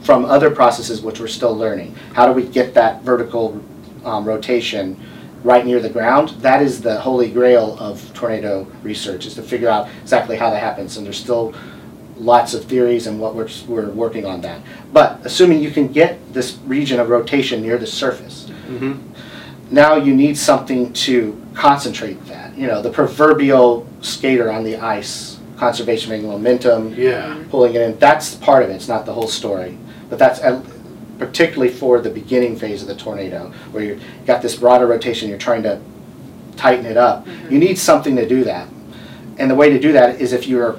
from 0.00 0.24
other 0.24 0.50
processes 0.50 1.02
which 1.02 1.20
we're 1.20 1.26
still 1.26 1.56
learning. 1.56 1.94
How 2.14 2.26
do 2.26 2.32
we 2.32 2.46
get 2.46 2.74
that 2.74 3.02
vertical 3.02 3.62
um, 4.04 4.24
rotation 4.24 5.00
right 5.44 5.66
near 5.66 5.80
the 5.80 5.90
ground? 5.90 6.30
That 6.40 6.62
is 6.62 6.80
the 6.80 7.00
holy 7.00 7.30
grail 7.30 7.76
of 7.78 8.12
tornado 8.14 8.66
research, 8.82 9.26
is 9.26 9.34
to 9.34 9.42
figure 9.42 9.68
out 9.68 9.88
exactly 10.02 10.36
how 10.36 10.50
that 10.50 10.60
happens. 10.60 10.96
And 10.96 11.06
there's 11.06 11.18
still 11.18 11.52
lots 12.16 12.54
of 12.54 12.64
theories 12.64 13.08
and 13.08 13.20
what 13.20 13.34
we're, 13.34 13.48
we're 13.66 13.90
working 13.90 14.24
on 14.24 14.40
that. 14.42 14.60
But 14.92 15.20
assuming 15.24 15.60
you 15.60 15.70
can 15.70 15.88
get 15.88 16.32
this 16.32 16.58
region 16.64 17.00
of 17.00 17.08
rotation 17.08 17.62
near 17.62 17.78
the 17.78 17.86
surface, 17.86 18.52
Mm-hmm. 18.72 19.11
Now 19.72 19.96
you 19.96 20.14
need 20.14 20.36
something 20.36 20.92
to 20.92 21.40
concentrate 21.54 22.24
that. 22.26 22.56
You 22.56 22.66
know, 22.66 22.82
the 22.82 22.90
proverbial 22.90 23.86
skater 24.02 24.50
on 24.52 24.62
the 24.64 24.76
ice, 24.76 25.38
conservation 25.56 26.12
of 26.12 26.22
momentum, 26.22 26.94
Yeah. 26.96 27.36
pulling 27.50 27.74
it 27.74 27.80
in. 27.80 27.98
That's 27.98 28.34
part 28.34 28.62
of 28.62 28.70
it. 28.70 28.74
It's 28.74 28.88
not 28.88 29.06
the 29.06 29.12
whole 29.12 29.28
story. 29.28 29.78
But 30.10 30.18
that's 30.18 30.40
uh, 30.40 30.62
particularly 31.18 31.72
for 31.72 32.00
the 32.00 32.10
beginning 32.10 32.56
phase 32.56 32.82
of 32.82 32.88
the 32.88 32.94
tornado, 32.94 33.52
where 33.70 33.82
you've 33.82 34.02
got 34.26 34.42
this 34.42 34.56
broader 34.56 34.86
rotation, 34.86 35.28
you're 35.28 35.38
trying 35.38 35.62
to 35.62 35.80
tighten 36.56 36.84
it 36.84 36.96
up. 36.96 37.26
You 37.48 37.58
need 37.58 37.78
something 37.78 38.14
to 38.16 38.28
do 38.28 38.44
that. 38.44 38.68
And 39.38 39.50
the 39.50 39.54
way 39.54 39.70
to 39.70 39.78
do 39.78 39.92
that 39.92 40.20
is 40.20 40.32
if 40.32 40.46
you're 40.46 40.76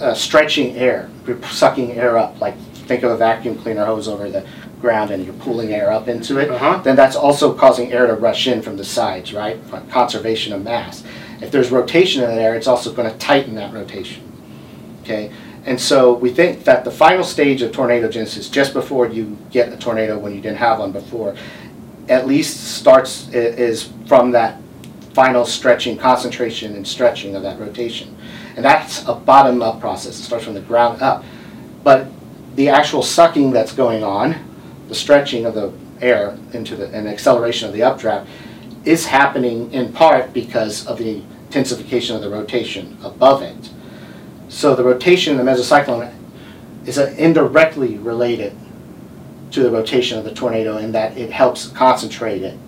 uh, 0.00 0.14
stretching 0.14 0.76
air, 0.76 1.08
you're 1.26 1.42
sucking 1.44 1.92
air 1.92 2.16
up, 2.18 2.40
like 2.40 2.54
think 2.92 3.04
of 3.04 3.10
a 3.10 3.16
vacuum 3.16 3.56
cleaner 3.56 3.84
hose 3.86 4.06
over 4.06 4.28
the 4.30 4.44
ground 4.80 5.10
and 5.10 5.24
you're 5.24 5.34
pulling 5.34 5.72
air 5.72 5.90
up 5.90 6.08
into 6.08 6.38
it, 6.38 6.50
Uh-huh. 6.50 6.80
then 6.82 6.94
that's 6.96 7.16
also 7.16 7.54
causing 7.54 7.92
air 7.92 8.06
to 8.06 8.14
rush 8.14 8.46
in 8.46 8.60
from 8.60 8.76
the 8.76 8.84
sides, 8.84 9.32
right? 9.32 9.58
For 9.66 9.80
conservation 9.90 10.52
of 10.52 10.62
mass. 10.62 11.02
If 11.40 11.50
there's 11.50 11.70
rotation 11.70 12.22
in 12.22 12.34
the 12.36 12.42
air, 12.42 12.54
it's 12.54 12.66
also 12.66 12.92
going 12.92 13.10
to 13.10 13.16
tighten 13.18 13.54
that 13.54 13.72
rotation. 13.72 14.22
Okay? 15.02 15.30
And 15.64 15.80
so 15.80 16.12
we 16.12 16.30
think 16.30 16.64
that 16.64 16.84
the 16.84 16.90
final 16.90 17.24
stage 17.24 17.62
of 17.62 17.72
tornado 17.72 18.08
genesis, 18.08 18.48
just 18.48 18.74
before 18.74 19.06
you 19.06 19.38
get 19.50 19.72
a 19.72 19.76
tornado 19.76 20.18
when 20.18 20.34
you 20.34 20.40
didn't 20.40 20.58
have 20.58 20.80
one 20.80 20.92
before, 20.92 21.34
at 22.08 22.26
least 22.26 22.74
starts 22.76 23.28
i- 23.32 23.36
is 23.36 23.88
from 24.06 24.32
that 24.32 24.56
final 25.14 25.44
stretching, 25.44 25.96
concentration 25.96 26.74
and 26.74 26.86
stretching 26.86 27.36
of 27.36 27.42
that 27.42 27.58
rotation. 27.60 28.14
And 28.56 28.64
that's 28.64 29.06
a 29.06 29.14
bottom-up 29.14 29.80
process. 29.80 30.18
It 30.18 30.22
starts 30.24 30.44
from 30.44 30.54
the 30.54 30.60
ground 30.60 31.00
up. 31.00 31.22
But 31.84 32.06
the 32.54 32.68
actual 32.68 33.02
sucking 33.02 33.50
that's 33.52 33.72
going 33.72 34.04
on, 34.04 34.36
the 34.88 34.94
stretching 34.94 35.46
of 35.46 35.54
the 35.54 35.72
air 36.00 36.36
into 36.52 36.76
the, 36.76 36.88
and 36.88 37.08
acceleration 37.08 37.68
of 37.68 37.74
the 37.74 37.82
updraft, 37.82 38.28
is 38.84 39.06
happening 39.06 39.72
in 39.72 39.92
part 39.92 40.32
because 40.32 40.86
of 40.86 40.98
the 40.98 41.22
intensification 41.46 42.16
of 42.16 42.22
the 42.22 42.28
rotation 42.28 42.96
above 43.04 43.42
it. 43.42 43.70
So 44.48 44.74
the 44.74 44.84
rotation 44.84 45.38
of 45.38 45.44
the 45.44 45.50
mesocyclone 45.50 46.12
is 46.84 46.98
indirectly 46.98 47.96
related 47.98 48.54
to 49.52 49.62
the 49.62 49.70
rotation 49.70 50.18
of 50.18 50.24
the 50.24 50.32
tornado 50.32 50.78
in 50.78 50.92
that 50.92 51.16
it 51.16 51.30
helps 51.30 51.68
concentrate 51.68 52.42
it 52.42 52.58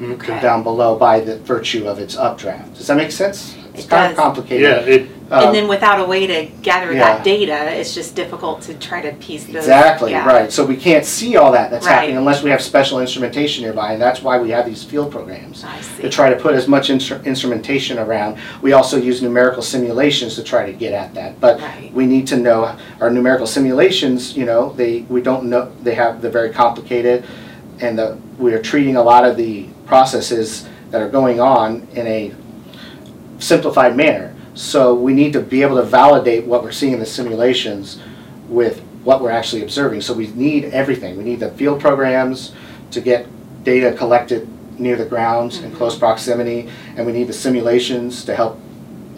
Okay. 0.00 0.40
down 0.40 0.62
below 0.62 0.96
by 0.96 1.18
the 1.18 1.38
virtue 1.38 1.88
of 1.88 1.98
its 1.98 2.16
updraft. 2.16 2.74
Does 2.74 2.86
that 2.86 2.96
make 2.96 3.10
sense? 3.10 3.56
It's 3.78 3.86
It 3.86 3.90
kind 3.90 4.10
of 4.10 4.16
does. 4.16 4.22
complicated. 4.24 4.62
Yeah, 4.62 4.94
it, 4.94 5.08
Um, 5.30 5.48
And 5.48 5.54
then 5.54 5.68
without 5.68 6.00
a 6.00 6.04
way 6.06 6.26
to 6.26 6.46
gather 6.62 6.90
yeah. 6.90 7.00
that 7.16 7.22
data, 7.22 7.78
it's 7.78 7.92
just 7.94 8.14
difficult 8.14 8.62
to 8.62 8.72
try 8.72 9.02
to 9.02 9.12
piece 9.16 9.44
those. 9.44 9.56
Exactly, 9.56 10.12
yeah. 10.12 10.26
right. 10.26 10.50
So 10.50 10.64
we 10.64 10.74
can't 10.74 11.04
see 11.04 11.36
all 11.36 11.52
that 11.52 11.70
that's 11.70 11.84
Right. 11.86 11.92
happening 11.96 12.16
unless 12.16 12.42
we 12.42 12.48
have 12.48 12.62
special 12.62 12.98
instrumentation 12.98 13.62
nearby, 13.62 13.92
and 13.92 14.00
that's 14.00 14.22
why 14.22 14.38
we 14.38 14.48
have 14.52 14.64
these 14.64 14.82
field 14.84 15.10
programs. 15.12 15.64
I 15.64 15.82
see. 15.82 16.00
To 16.04 16.08
try 16.08 16.30
to 16.30 16.36
put 16.36 16.54
as 16.54 16.66
much 16.66 16.88
instru- 16.88 17.22
instrumentation 17.26 17.98
around. 17.98 18.36
We 18.62 18.72
also 18.72 18.96
use 18.96 19.20
numerical 19.20 19.62
simulations 19.62 20.34
to 20.36 20.42
try 20.42 20.64
to 20.64 20.72
get 20.72 20.94
at 20.94 21.12
that. 21.14 21.38
But 21.42 21.60
Right. 21.60 21.90
we 21.92 22.06
need 22.06 22.26
to 22.28 22.38
know, 22.38 22.70
our 23.02 23.10
numerical 23.10 23.46
simulations, 23.46 24.34
you 24.34 24.46
know, 24.46 24.72
they, 24.78 25.04
we 25.10 25.20
don't 25.20 25.44
know, 25.44 25.68
they 25.82 25.94
have, 25.94 26.22
they're 26.22 26.30
very 26.30 26.50
complicated. 26.50 27.24
And 27.80 27.98
the, 27.98 28.16
we 28.38 28.54
are 28.54 28.62
treating 28.62 28.96
a 28.96 29.02
lot 29.02 29.26
of 29.26 29.36
the 29.36 29.66
processes 29.84 30.66
that 30.90 31.02
are 31.02 31.08
going 31.10 31.38
on 31.38 31.86
in 31.94 32.06
a 32.06 32.32
simplified 33.38 33.96
manner. 33.96 34.34
So 34.54 34.94
we 34.94 35.14
need 35.14 35.32
to 35.34 35.40
be 35.40 35.62
able 35.62 35.76
to 35.76 35.82
validate 35.82 36.44
what 36.44 36.62
we're 36.62 36.72
seeing 36.72 36.92
in 36.92 36.98
the 36.98 37.06
simulations 37.06 38.00
with 38.48 38.80
what 39.04 39.22
we're 39.22 39.30
actually 39.30 39.62
observing. 39.62 40.00
So 40.00 40.12
we 40.14 40.28
need 40.28 40.64
everything. 40.66 41.16
We 41.16 41.24
need 41.24 41.40
the 41.40 41.50
field 41.52 41.80
programs 41.80 42.52
to 42.90 43.00
get 43.00 43.26
data 43.64 43.92
collected 43.92 44.48
near 44.78 44.96
the 44.96 45.04
ground 45.04 45.54
in 45.54 45.62
mm-hmm. 45.62 45.76
close 45.76 45.96
proximity, 45.98 46.68
and 46.96 47.06
we 47.06 47.12
need 47.12 47.26
the 47.26 47.32
simulations 47.32 48.24
to 48.24 48.34
help 48.34 48.58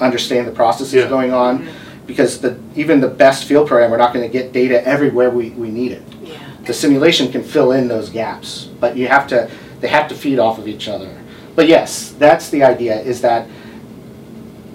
understand 0.00 0.46
the 0.46 0.52
processes 0.52 0.94
Yeah. 0.94 1.08
going 1.08 1.32
on. 1.32 1.60
Mm-hmm. 1.60 2.06
Because 2.06 2.40
the, 2.40 2.58
even 2.74 3.00
the 3.00 3.08
best 3.08 3.44
field 3.44 3.68
program, 3.68 3.90
we're 3.90 3.96
not 3.96 4.12
gonna 4.12 4.28
get 4.28 4.52
data 4.52 4.84
everywhere 4.84 5.30
we, 5.30 5.50
we 5.50 5.70
need 5.70 5.92
it. 5.92 6.02
Yeah. 6.24 6.38
The 6.64 6.74
simulation 6.74 7.30
can 7.30 7.44
fill 7.44 7.70
in 7.72 7.86
those 7.86 8.10
gaps, 8.10 8.68
but 8.80 8.96
you 8.96 9.06
have 9.06 9.28
to, 9.28 9.48
they 9.80 9.86
have 9.88 10.08
to 10.08 10.14
feed 10.16 10.40
off 10.40 10.58
of 10.58 10.66
each 10.66 10.88
other. 10.88 11.08
But 11.54 11.68
yes, 11.68 12.12
that's 12.18 12.50
the 12.50 12.64
idea, 12.64 13.00
is 13.00 13.20
that, 13.20 13.46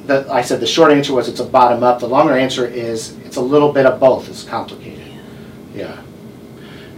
the, 0.08 0.28
I 0.32 0.42
said 0.42 0.60
the 0.60 0.68
short 0.68 0.92
answer 0.92 1.14
was 1.14 1.28
it's 1.28 1.40
a 1.40 1.46
bottom 1.46 1.84
up, 1.84 2.00
the 2.00 2.08
longer 2.08 2.34
answer 2.34 2.66
is 2.66 3.18
it's 3.26 3.38
a 3.38 3.42
little 3.42 3.72
bit 3.72 3.86
of 3.86 4.00
both, 4.00 4.30
it's 4.30 4.44
complicated. 4.44 5.02
Yeah. 5.74 6.02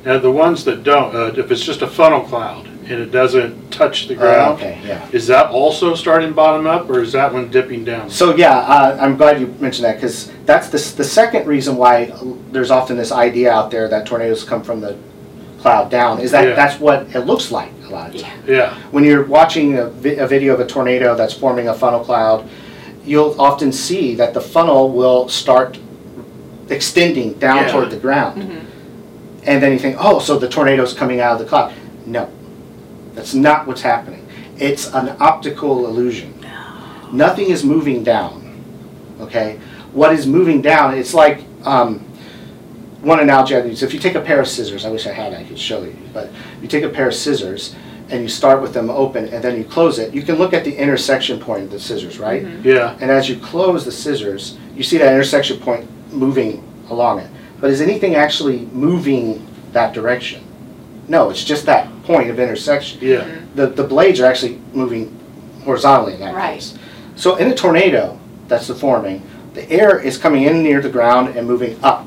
now 0.05 0.19
the 0.19 0.31
ones 0.31 0.63
that 0.65 0.83
don't, 0.83 1.15
uh, 1.15 1.33
if 1.35 1.51
it's 1.51 1.63
just 1.63 1.81
a 1.81 1.87
funnel 1.87 2.21
cloud 2.21 2.67
and 2.67 2.91
it 3.01 3.11
doesn't 3.11 3.71
touch 3.71 4.07
the 4.07 4.15
Uh, 4.15 4.19
ground, 4.19 4.53
Okay, 4.59 4.79
yeah. 4.85 5.05
is 5.11 5.27
that 5.27 5.49
also 5.49 5.93
starting 5.95 6.31
bottom 6.33 6.65
up 6.67 6.89
or 6.89 7.01
is 7.01 7.11
that 7.13 7.33
one 7.33 7.49
dipping 7.49 7.83
down? 7.83 8.09
So 8.09 8.35
yeah, 8.35 8.59
uh, 8.59 8.97
I'm 9.01 9.17
glad 9.17 9.41
you 9.41 9.53
mentioned 9.59 9.85
that, 9.85 9.95
because 9.95 10.31
that's 10.45 10.69
the, 10.69 10.77
s- 10.77 10.91
the 10.91 11.03
second 11.03 11.47
reason 11.47 11.75
why 11.75 12.13
there's 12.51 12.71
often 12.71 12.95
this 12.95 13.11
idea 13.11 13.51
out 13.51 13.71
there 13.71 13.87
that 13.89 14.05
tornadoes 14.05 14.43
come 14.43 14.61
from 14.63 14.79
the 14.79 14.95
cloud 15.59 15.89
down, 15.89 16.19
is 16.21 16.31
Yeah. 16.31 16.45
that 16.45 16.55
that's 16.55 16.79
what 16.79 17.07
it 17.15 17.21
looks 17.25 17.51
like 17.51 17.71
a 17.87 17.89
lot 17.91 18.13
of 18.15 18.21
times. 18.21 18.47
Yeah. 18.47 18.55
Yeah, 18.55 18.73
when 18.91 19.03
you're 19.03 19.25
watching 19.25 19.77
a, 19.79 19.87
vi- 19.89 20.15
a 20.17 20.27
video 20.27 20.53
of 20.53 20.59
a 20.59 20.65
tornado 20.67 21.15
that's 21.15 21.33
forming 21.33 21.67
a 21.67 21.73
funnel 21.73 21.99
cloud, 22.01 22.47
you'll 23.07 23.39
often 23.39 23.71
see 23.71 24.15
that 24.15 24.33
the 24.33 24.41
funnel 24.41 24.91
will 24.91 25.29
start 25.29 25.77
extending 26.69 27.33
down 27.33 27.57
Yeah. 27.63 27.71
toward 27.71 27.89
the 27.89 27.97
ground. 27.97 28.41
Mhm. 28.41 28.59
And 29.45 29.63
then 29.63 29.71
you 29.71 29.79
think, 29.79 29.95
oh, 29.99 30.19
so 30.19 30.37
the 30.37 30.49
tornado's 30.49 30.93
coming 30.93 31.21
out 31.21 31.33
of 31.33 31.39
the 31.39 31.45
cloud. 31.45 31.71
No, 32.05 32.27
that's 33.15 33.33
not 33.33 33.65
what's 33.65 33.81
happening. 33.81 34.25
It's 34.59 34.93
an 34.93 35.15
optical 35.19 35.85
illusion. 35.87 36.33
Nothing 37.13 37.49
is 37.49 37.63
moving 37.63 38.03
down. 38.03 38.43
Okay? 39.21 39.57
What 39.93 40.11
is 40.13 40.27
moving 40.27 40.61
down, 40.61 40.93
it's 40.97 41.13
like 41.13 41.43
um, 41.65 42.01
one 43.01 43.19
analogy 43.19 43.55
I 43.55 43.63
use. 43.63 43.83
If 43.83 43.93
you 43.93 43.99
take 43.99 44.15
a 44.15 44.21
pair 44.21 44.39
of 44.39 44.47
scissors, 44.47 44.85
I 44.85 44.89
wish 44.89 45.07
I 45.07 45.11
had, 45.13 45.33
I 45.33 45.43
could 45.43 45.57
show 45.59 45.81
you, 45.83 45.95
but 46.13 46.29
you 46.61 46.67
take 46.67 46.83
a 46.83 46.89
pair 46.89 47.07
of 47.07 47.13
scissors 47.13 47.73
and 48.09 48.21
you 48.23 48.29
start 48.29 48.61
with 48.61 48.73
them 48.73 48.89
open 48.89 49.25
and 49.29 49.43
then 49.43 49.57
you 49.57 49.63
close 49.63 49.99
it, 49.99 50.13
you 50.13 50.21
can 50.21 50.35
look 50.35 50.53
at 50.53 50.63
the 50.63 50.75
intersection 50.75 51.39
point 51.39 51.63
of 51.63 51.71
the 51.71 51.79
scissors, 51.79 52.19
right? 52.19 52.45
Mhm. 52.45 52.63
yeah, 52.63 52.95
And 53.01 53.11
as 53.11 53.27
you 53.29 53.35
close 53.37 53.83
the 53.85 53.91
scissors, 53.91 54.57
you 54.75 54.83
see 54.83 54.97
that 54.97 55.11
intersection 55.13 55.57
point 55.59 55.87
moving 56.11 56.63
along 56.89 57.19
it. 57.19 57.27
But 57.59 57.69
is 57.69 57.81
anything 57.81 58.15
actually 58.15 58.67
moving 58.71 59.45
that 59.73 59.93
direction? 59.93 60.41
No, 61.09 61.29
it's 61.29 61.43
just 61.43 61.65
that 61.65 61.87
point 62.03 62.29
of 62.29 62.39
intersection. 62.39 62.99
yeah, 63.01 63.25
The, 63.55 63.67
the 63.67 63.83
blades 63.83 64.19
are 64.21 64.25
actually 64.25 64.59
moving 64.73 65.13
horizontally 65.65 66.13
in 66.13 66.19
that 66.21 66.33
Right. 66.35 66.55
case. 66.55 66.75
So 67.15 67.35
in 67.35 67.49
a 67.51 67.55
tornado 67.55 68.17
that's 68.47 68.69
forming, 68.79 69.21
the 69.53 69.69
air 69.71 69.99
is 69.99 70.17
coming 70.17 70.43
in 70.43 70.63
near 70.63 70.81
the 70.81 70.89
ground 70.89 71.35
and 71.35 71.47
moving 71.47 71.77
up, 71.83 72.05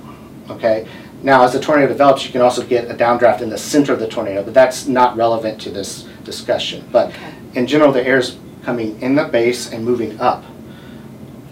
okay? 0.50 0.86
Now, 1.22 1.42
as 1.44 1.52
the 1.52 1.60
tornado 1.60 1.88
develops, 1.88 2.24
you 2.24 2.32
can 2.32 2.40
also 2.40 2.64
get 2.64 2.90
a 2.90 2.94
downdraft 2.94 3.42
in 3.42 3.50
the 3.50 3.58
center 3.58 3.92
of 3.92 3.98
the 4.00 4.08
tornado, 4.08 4.42
but 4.42 4.54
that's 4.54 4.86
not 4.86 5.16
relevant 5.16 5.60
to 5.62 5.70
this 5.70 6.04
discussion. 6.24 6.88
But 6.90 7.12
in 7.54 7.66
general, 7.66 7.92
the 7.92 8.04
air 8.06 8.18
is 8.18 8.38
coming 8.62 9.00
in 9.02 9.14
the 9.14 9.24
base 9.24 9.70
and 9.72 9.84
moving 9.84 10.18
up. 10.20 10.44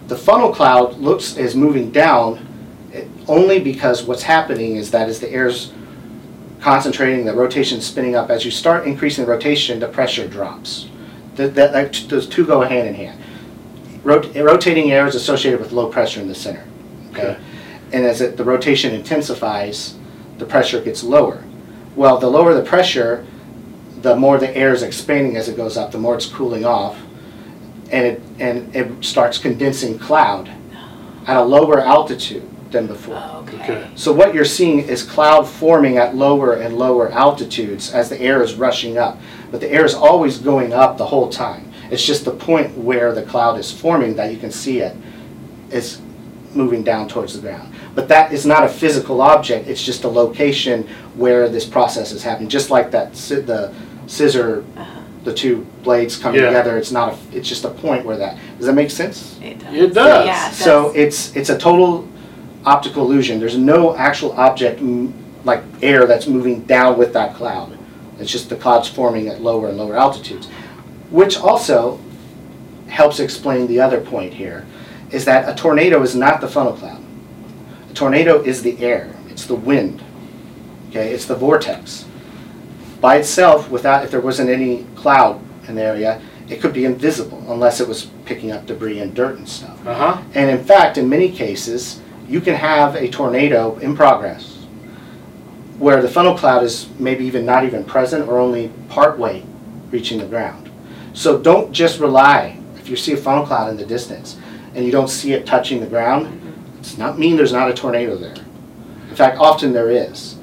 The 0.07 0.17
funnel 0.17 0.55
cloud 0.55 0.99
looks 0.99 1.37
is 1.37 1.55
moving 1.55 1.91
down 1.91 2.47
eh, 2.95 3.05
only 3.27 3.61
because 3.61 4.05
what's 4.05 4.23
happening 4.23 4.77
is 4.77 4.91
that 4.93 5.09
as 5.09 5.21
the 5.21 5.31
air's 5.31 5.73
concentrating, 6.61 7.27
the 7.27 7.35
rotation 7.35 7.81
spinning 7.83 8.15
up, 8.17 8.31
as 8.31 8.45
you 8.47 8.51
start 8.51 8.87
increasing 8.87 9.25
the 9.27 9.31
rotation, 9.31 9.81
the 9.81 9.89
pressure 9.89 10.27
drops. 10.27 10.89
That, 11.37 11.55
that, 11.55 11.73
that- 11.73 12.07
those 12.09 12.27
two 12.27 12.47
go 12.47 12.63
hand 12.63 12.89
in 12.89 12.95
hand. 12.95 13.21
Rot- 14.03 14.35
rotating 14.35 14.93
air 14.93 15.07
is 15.07 15.15
associated 15.15 15.61
with 15.61 15.73
low 15.73 15.89
pressure 15.91 16.21
in 16.21 16.29
the 16.29 16.35
center. 16.35 16.65
Okay? 17.89 17.97
Okay. 17.97 17.97
And 17.97 18.07
as 18.07 18.21
it, 18.21 18.37
the 18.37 18.45
rotation 18.45 18.95
intensifies, 18.95 19.97
the 20.39 20.47
pressure 20.47 20.81
gets 20.81 21.03
lower. 21.03 21.45
Well, 21.97 22.19
the 22.19 22.29
lower 22.29 22.55
the 22.55 22.63
pressure, 22.63 23.27
the 24.03 24.15
more 24.15 24.39
the 24.39 24.57
air 24.57 24.73
is 24.73 24.83
expanding 24.83 25.37
as 25.37 25.49
it 25.49 25.57
goes 25.57 25.77
up, 25.77 25.91
the 25.91 25.99
more 25.99 26.15
it's 26.15 26.27
cooling 26.27 26.65
off, 26.65 26.97
and 27.91 28.07
it 28.07 28.23
and 28.39 28.75
it 28.77 29.05
starts 29.05 29.39
condensing 29.39 29.99
cloud 29.99 30.51
at 31.27 31.37
a 31.37 31.43
lower 31.43 31.81
altitude 31.81 32.49
than 32.71 32.87
before. 32.87 33.17
Oh, 33.17 33.45
okay. 33.49 33.63
okay, 33.63 33.91
So 33.95 34.13
what 34.13 34.35
you're 34.35 34.45
seeing 34.45 34.81
is 34.81 35.03
cloud 35.03 35.49
forming 35.49 35.97
at 35.97 36.15
lower 36.15 36.55
and 36.55 36.79
lower 36.79 37.11
altitudes 37.11 37.93
as 37.93 38.09
the 38.09 38.21
air 38.21 38.43
is 38.43 38.55
rushing 38.55 38.99
up. 38.99 39.19
But 39.51 39.61
the 39.61 39.71
air 39.71 39.85
is 39.85 39.95
always 39.95 40.39
going 40.39 40.73
up 40.73 40.99
the 40.99 41.07
whole 41.07 41.31
time. 41.31 41.73
It's 41.91 42.05
just 42.05 42.25
the 42.25 42.33
point 42.33 42.77
where 42.77 43.15
the 43.15 43.23
cloud 43.23 43.59
is 43.59 43.73
forming 43.73 44.17
that 44.17 44.31
you 44.31 44.39
can 44.39 44.51
see 44.51 44.81
it 44.81 44.97
is 45.71 46.01
moving 46.59 46.83
down 46.83 47.09
towards 47.09 47.33
the 47.35 47.41
ground. 47.41 47.73
But 47.95 48.09
that 48.09 48.33
is 48.33 48.45
not 48.45 48.65
a 48.65 48.69
physical 48.69 49.23
object, 49.23 49.69
it's 49.69 49.83
just 49.83 50.05
a 50.05 50.09
location 50.09 50.87
where 51.15 51.49
this 51.49 51.65
process 51.65 52.13
is 52.13 52.23
happening. 52.23 52.49
Just 52.51 52.69
like 52.71 52.91
that, 52.91 53.15
the 53.15 53.73
scissor, 54.07 54.65
Uh-huh. 54.77 55.01
the 55.25 55.33
two 55.33 55.65
blades 55.85 56.17
coming 56.17 56.41
Yeah. 56.41 56.49
together, 56.49 56.77
it's 56.77 56.91
not, 56.93 57.15
a. 57.15 57.37
it's 57.37 57.49
just 57.49 57.65
a 57.65 57.71
point 57.71 58.05
where 58.05 58.17
that, 58.17 58.37
does 58.59 58.67
that 58.67 58.75
make 58.75 58.91
sense? 58.91 59.39
It 59.43 59.59
does. 59.61 59.75
It 59.75 59.95
does. 59.95 60.27
Yeah, 60.27 60.49
it 60.51 60.55
So 60.55 60.93
it's, 60.95 61.35
it's 61.37 61.49
a 61.51 61.57
total 61.59 62.07
optical 62.67 63.05
illusion. 63.05 63.39
There's 63.39 63.57
no 63.57 63.97
actual 63.97 64.33
object 64.33 64.81
m- 64.81 65.15
like 65.45 65.63
air 65.81 66.07
that's 66.07 66.27
moving 66.27 66.63
down 66.63 66.99
with 66.99 67.13
that 67.13 67.35
cloud. 67.35 67.79
It's 68.19 68.31
just 68.33 68.49
the 68.51 68.57
clouds 68.57 68.89
forming 68.89 69.29
at 69.29 69.41
lower 69.41 69.69
and 69.69 69.79
lower 69.79 69.97
altitudes. 69.97 70.49
Which 71.11 71.39
also 71.39 72.01
helps 72.89 73.21
explain 73.21 73.67
the 73.69 73.81
other 73.81 74.01
point 74.01 74.35
here, 74.35 74.67
is 75.11 75.25
that 75.25 75.49
a 75.49 75.55
tornado 75.55 76.03
is 76.03 76.15
not 76.15 76.41
the 76.41 76.49
funnel 76.49 76.75
cloud. 76.75 77.03
A 77.91 77.95
tornado 77.95 78.43
is 78.43 78.63
the 78.63 78.79
air, 78.85 79.15
it's 79.29 79.47
the 79.47 79.55
wind, 79.55 80.03
okay, 80.91 81.13
it's 81.13 81.27
the 81.27 81.35
vortex. 81.35 82.05
By 83.01 83.17
itself, 83.17 83.71
without, 83.71 84.05
if 84.05 84.11
there 84.11 84.21
wasn't 84.21 84.51
any 84.51 84.85
cloud 84.97 85.41
in 85.69 85.77
the 85.77 85.83
area, 85.83 86.21
it 86.49 86.61
could 86.61 86.73
be 86.73 86.85
invisible 86.85 87.45
unless 87.53 87.81
it 87.81 87.89
was 87.89 88.07
picking 88.25 88.51
up 88.51 88.67
debris 88.67 89.01
and 89.01 89.15
dirt 89.15 89.37
and 89.37 89.49
stuff. 89.49 89.87
uh-huh, 89.87 90.23
And 90.35 90.51
in 90.51 90.65
fact, 90.65 90.99
in 90.99 91.09
many 91.09 91.31
cases, 91.31 92.01
you 92.27 92.41
can 92.41 92.55
have 92.55 92.95
a 92.97 93.09
tornado 93.09 93.77
in 93.79 93.95
progress 93.95 94.55
where 95.79 96.03
the 96.03 96.09
funnel 96.09 96.37
cloud 96.37 96.65
is 96.65 96.89
maybe 96.99 97.25
even 97.25 97.47
not 97.47 97.65
even 97.65 97.85
present 97.85 98.29
or 98.29 98.39
only 98.39 98.73
partway 98.89 99.45
reaching 99.91 100.19
the 100.19 100.27
ground. 100.27 100.71
So 101.13 101.39
don't 101.39 101.73
just 101.73 102.01
rely, 102.01 102.59
if 102.75 102.89
if 102.89 102.93
you 102.93 102.97
see 102.97 103.13
a 103.13 103.17
funnel 103.19 103.45
cloud 103.45 103.69
in 103.69 103.77
the 103.77 103.85
distance 103.85 104.39
and 104.79 104.87
you 104.87 104.93
don't 104.93 105.09
see 105.09 105.33
it 105.33 105.45
touching 105.45 105.81
the 105.81 105.87
ground, 105.87 106.41
it's 106.79 106.97
not 106.97 107.19
mean 107.19 107.37
there's 107.37 107.53
not 107.53 107.69
a 107.69 107.75
tornado 107.75 108.17
there. 108.17 108.37
In 109.11 109.17
fact, 109.17 109.39
often 109.39 109.73
there 109.73 109.91
is. 109.91 110.35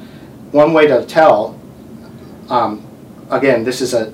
One 0.52 0.74
way 0.74 0.88
to 0.88 1.06
tell, 1.06 1.58
um, 2.50 2.86
again, 3.30 3.64
this 3.64 3.80
is 3.80 3.94
a, 3.94 4.14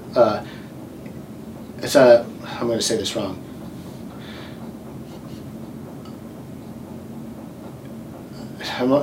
it's 1.80 1.96
a, 1.96 2.24
I'm 2.44 2.68
going 2.68 2.78
to 2.78 2.84
say 2.84 2.98
this 2.98 3.16
wrong. 3.16 3.44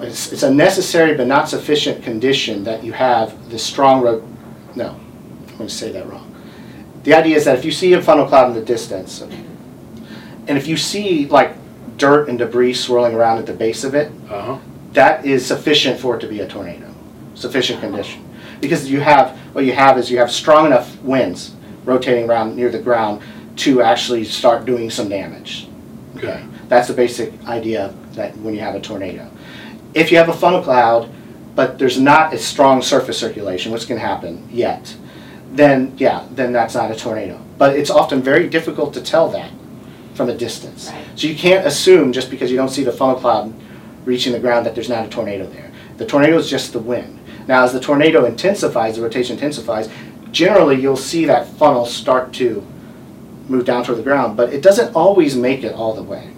It's, 0.05 0.33
it's 0.33 0.45
a 0.45 0.55
necessary 0.55 1.17
but 1.17 1.27
not 1.27 1.49
sufficient 1.49 2.05
condition 2.05 2.63
that 2.63 2.85
you 2.85 2.93
have 2.93 3.51
the 3.51 3.59
strong 3.59 4.03
ro, 4.03 4.23
no, 4.77 4.91
I'm 4.91 5.57
going 5.57 5.69
to 5.69 5.75
say 5.75 5.91
that 5.91 6.09
wrong. 6.09 6.33
The 7.03 7.15
idea 7.15 7.37
is 7.37 7.45
that 7.47 7.59
if 7.59 7.65
you 7.65 7.73
see 7.73 7.93
a 7.95 8.03
funnel 8.03 8.27
cloud 8.27 8.51
in 8.51 8.55
the 8.55 8.65
distance, 8.65 9.25
and 10.49 10.59
if 10.59 10.67
you 10.67 10.77
see 10.77 11.27
like 11.27 11.55
dirt 11.97 12.29
and 12.29 12.39
debris 12.39 12.75
swirling 12.75 13.15
around 13.15 13.39
at 13.39 13.47
the 13.47 13.53
base 13.53 13.85
of 13.85 13.95
it, 13.95 14.11
Uh-huh. 14.31 14.59
that 14.93 15.25
is 15.25 15.45
sufficient 15.45 15.99
for 16.01 16.17
it 16.17 16.21
to 16.21 16.27
be 16.29 16.41
a 16.41 16.47
tornado, 16.49 16.87
sufficient 17.35 17.81
condition. 17.81 18.25
Because 18.61 18.91
you 18.91 19.01
have, 19.01 19.37
what 19.55 19.65
you 19.65 19.73
have 19.73 19.99
is 19.99 20.11
you 20.11 20.19
have 20.19 20.31
strong 20.31 20.67
enough 20.67 21.01
winds 21.03 21.55
rotating 21.85 22.29
around 22.29 22.57
near 22.57 22.71
the 22.71 22.79
ground 22.79 23.23
to 23.57 23.83
actually 23.83 24.25
start 24.25 24.65
doing 24.65 24.91
some 24.91 25.09
damage. 25.09 25.69
Okay. 26.17 26.43
That's 26.69 26.89
the 26.89 26.95
basic 26.95 27.33
idea 27.47 27.95
that 28.13 28.37
when 28.39 28.55
you 28.55 28.61
have 28.61 28.75
a 28.75 28.81
tornado. 28.81 29.29
If 29.95 30.11
you 30.13 30.19
have 30.19 30.29
a 30.29 30.33
funnel 30.35 30.63
cloud, 30.63 31.09
but 31.55 31.79
there's 31.79 31.99
not 32.01 32.35
a 32.35 32.39
strong 32.39 32.83
surface 32.83 33.19
circulation, 33.19 33.73
which 33.73 33.87
can 33.87 33.97
happen 33.97 34.49
yet, 34.53 34.95
then 35.53 35.95
yeah, 35.97 36.27
then 36.35 36.53
that's 36.53 36.75
not 36.75 36.91
a 36.91 36.95
tornado. 36.97 37.41
But 37.57 37.77
it's 37.77 37.91
often 37.91 38.23
very 38.23 38.49
difficult 38.49 38.93
to 38.95 39.01
tell 39.01 39.29
that 39.31 39.51
from 40.19 40.29
a 40.29 40.35
distance. 40.37 40.91
Right. 40.91 41.07
So 41.15 41.27
you 41.29 41.35
can't 41.37 41.67
assume 41.67 42.13
just 42.13 42.29
because 42.29 42.51
you 42.51 42.57
don't 42.59 42.69
see 42.69 42.83
the 42.85 42.93
funnel 42.93 43.17
cloud 43.17 43.55
reaching 44.05 44.33
the 44.35 44.41
ground 44.41 44.67
that 44.67 44.75
there's 44.75 44.89
not 44.89 45.07
a 45.07 45.09
tornado 45.09 45.47
there. 45.47 45.71
The 45.97 46.05
tornado 46.05 46.37
is 46.37 46.51
just 46.51 46.73
the 46.75 46.79
wind. 46.81 47.19
Now, 47.47 47.65
as 47.65 47.73
the 47.73 47.81
tornado 47.81 48.25
intensifies, 48.27 48.97
the 48.97 49.03
rotation 49.03 49.37
intensifies, 49.37 49.89
generally 50.33 50.79
you'll 50.81 50.97
see 50.97 51.25
that 51.27 51.47
funnel 51.57 51.87
start 51.87 52.33
to 52.35 52.67
move 53.49 53.65
down 53.65 53.85
toward 53.85 53.97
the 53.99 54.03
ground, 54.03 54.37
but 54.37 54.53
it 54.53 54.61
doesn't 54.63 54.95
always 54.95 55.35
make 55.37 55.65
it 55.65 55.73
all 55.73 55.95
the 55.95 56.03
way. 56.03 56.29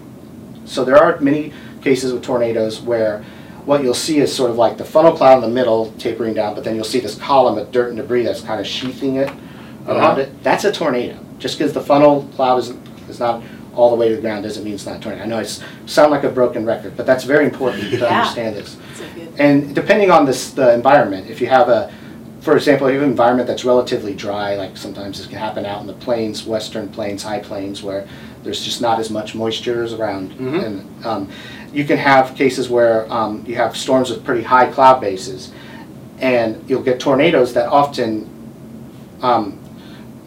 So 0.65 0.85
there 0.85 0.95
are 0.97 1.19
many 1.19 1.51
cases 1.81 2.13
with 2.13 2.23
tornadoes 2.23 2.79
where 2.81 3.23
what 3.65 3.83
you'll 3.83 3.93
see 3.93 4.19
is 4.19 4.33
sort 4.33 4.49
of 4.51 4.57
like 4.57 4.77
the 4.77 4.85
funnel 4.85 5.11
cloud 5.17 5.35
in 5.35 5.41
the 5.41 5.47
middle 5.49 5.91
tapering 5.93 6.33
down, 6.35 6.55
but 6.55 6.63
then 6.63 6.75
you'll 6.75 6.83
see 6.85 6.99
this 6.99 7.15
column 7.15 7.57
of 7.57 7.71
dirt 7.71 7.89
and 7.89 7.97
debris 7.97 8.23
that's 8.23 8.41
kind 8.41 8.59
of 8.59 8.65
sheathing 8.67 9.15
it 9.17 9.27
Uh-huh. 9.29 9.93
around 9.93 10.19
it. 10.19 10.43
That's 10.43 10.63
a 10.65 10.71
tornado. 10.71 11.17
Just 11.39 11.57
because 11.57 11.73
the 11.73 11.81
funnel 11.81 12.27
cloud 12.35 12.57
is, 12.59 12.73
is 13.09 13.19
not 13.19 13.41
all 13.75 13.89
the 13.89 13.95
way 13.95 14.09
to 14.09 14.15
the 14.15 14.21
ground 14.21 14.43
doesn't 14.43 14.63
mean 14.63 14.73
it's 14.73 14.85
not 14.85 14.97
a 14.97 14.99
tornado. 14.99 15.23
I 15.23 15.27
know 15.27 15.39
it's 15.39 15.63
sound 15.85 16.11
like 16.11 16.23
a 16.23 16.29
broken 16.29 16.65
record, 16.65 16.95
but 16.97 17.05
that's 17.05 17.23
very 17.23 17.45
important 17.45 17.83
to 17.83 17.89
Yeah. 17.97 18.05
understand 18.21 18.55
this. 18.55 18.77
It's 18.91 18.99
a 19.01 19.03
good- 19.15 19.29
And 19.39 19.73
depending 19.75 20.11
on 20.11 20.25
this, 20.25 20.51
the 20.51 20.73
environment, 20.73 21.29
if 21.29 21.39
you 21.39 21.47
have 21.47 21.69
a, 21.69 21.91
for 22.41 22.55
example, 22.55 22.87
if 22.87 22.93
you 22.93 22.99
have 22.99 23.05
an 23.05 23.11
environment 23.11 23.47
that's 23.47 23.63
relatively 23.63 24.13
dry, 24.13 24.55
like 24.55 24.75
sometimes 24.75 25.17
this 25.19 25.27
can 25.27 25.37
happen 25.37 25.65
out 25.65 25.79
in 25.81 25.87
the 25.87 25.93
plains, 25.93 26.45
western 26.45 26.89
plains, 26.89 27.23
high 27.23 27.39
plains, 27.39 27.81
where 27.81 28.07
there's 28.43 28.63
just 28.65 28.81
not 28.81 28.99
as 28.99 29.09
much 29.09 29.35
moisture 29.35 29.83
as 29.83 29.93
around. 29.93 30.31
Mhm. 30.33 30.65
And 30.65 31.05
um, 31.05 31.29
you 31.71 31.85
can 31.85 31.97
have 31.97 32.35
cases 32.35 32.67
where 32.69 33.11
um, 33.13 33.43
you 33.47 33.55
have 33.55 33.77
storms 33.77 34.09
with 34.09 34.25
pretty 34.25 34.41
high 34.43 34.69
cloud 34.71 34.99
bases, 34.99 35.51
and 36.19 36.61
you'll 36.67 36.81
get 36.83 36.99
tornadoes 36.99 37.53
that 37.53 37.67
often 37.69 38.27
um, 39.21 39.57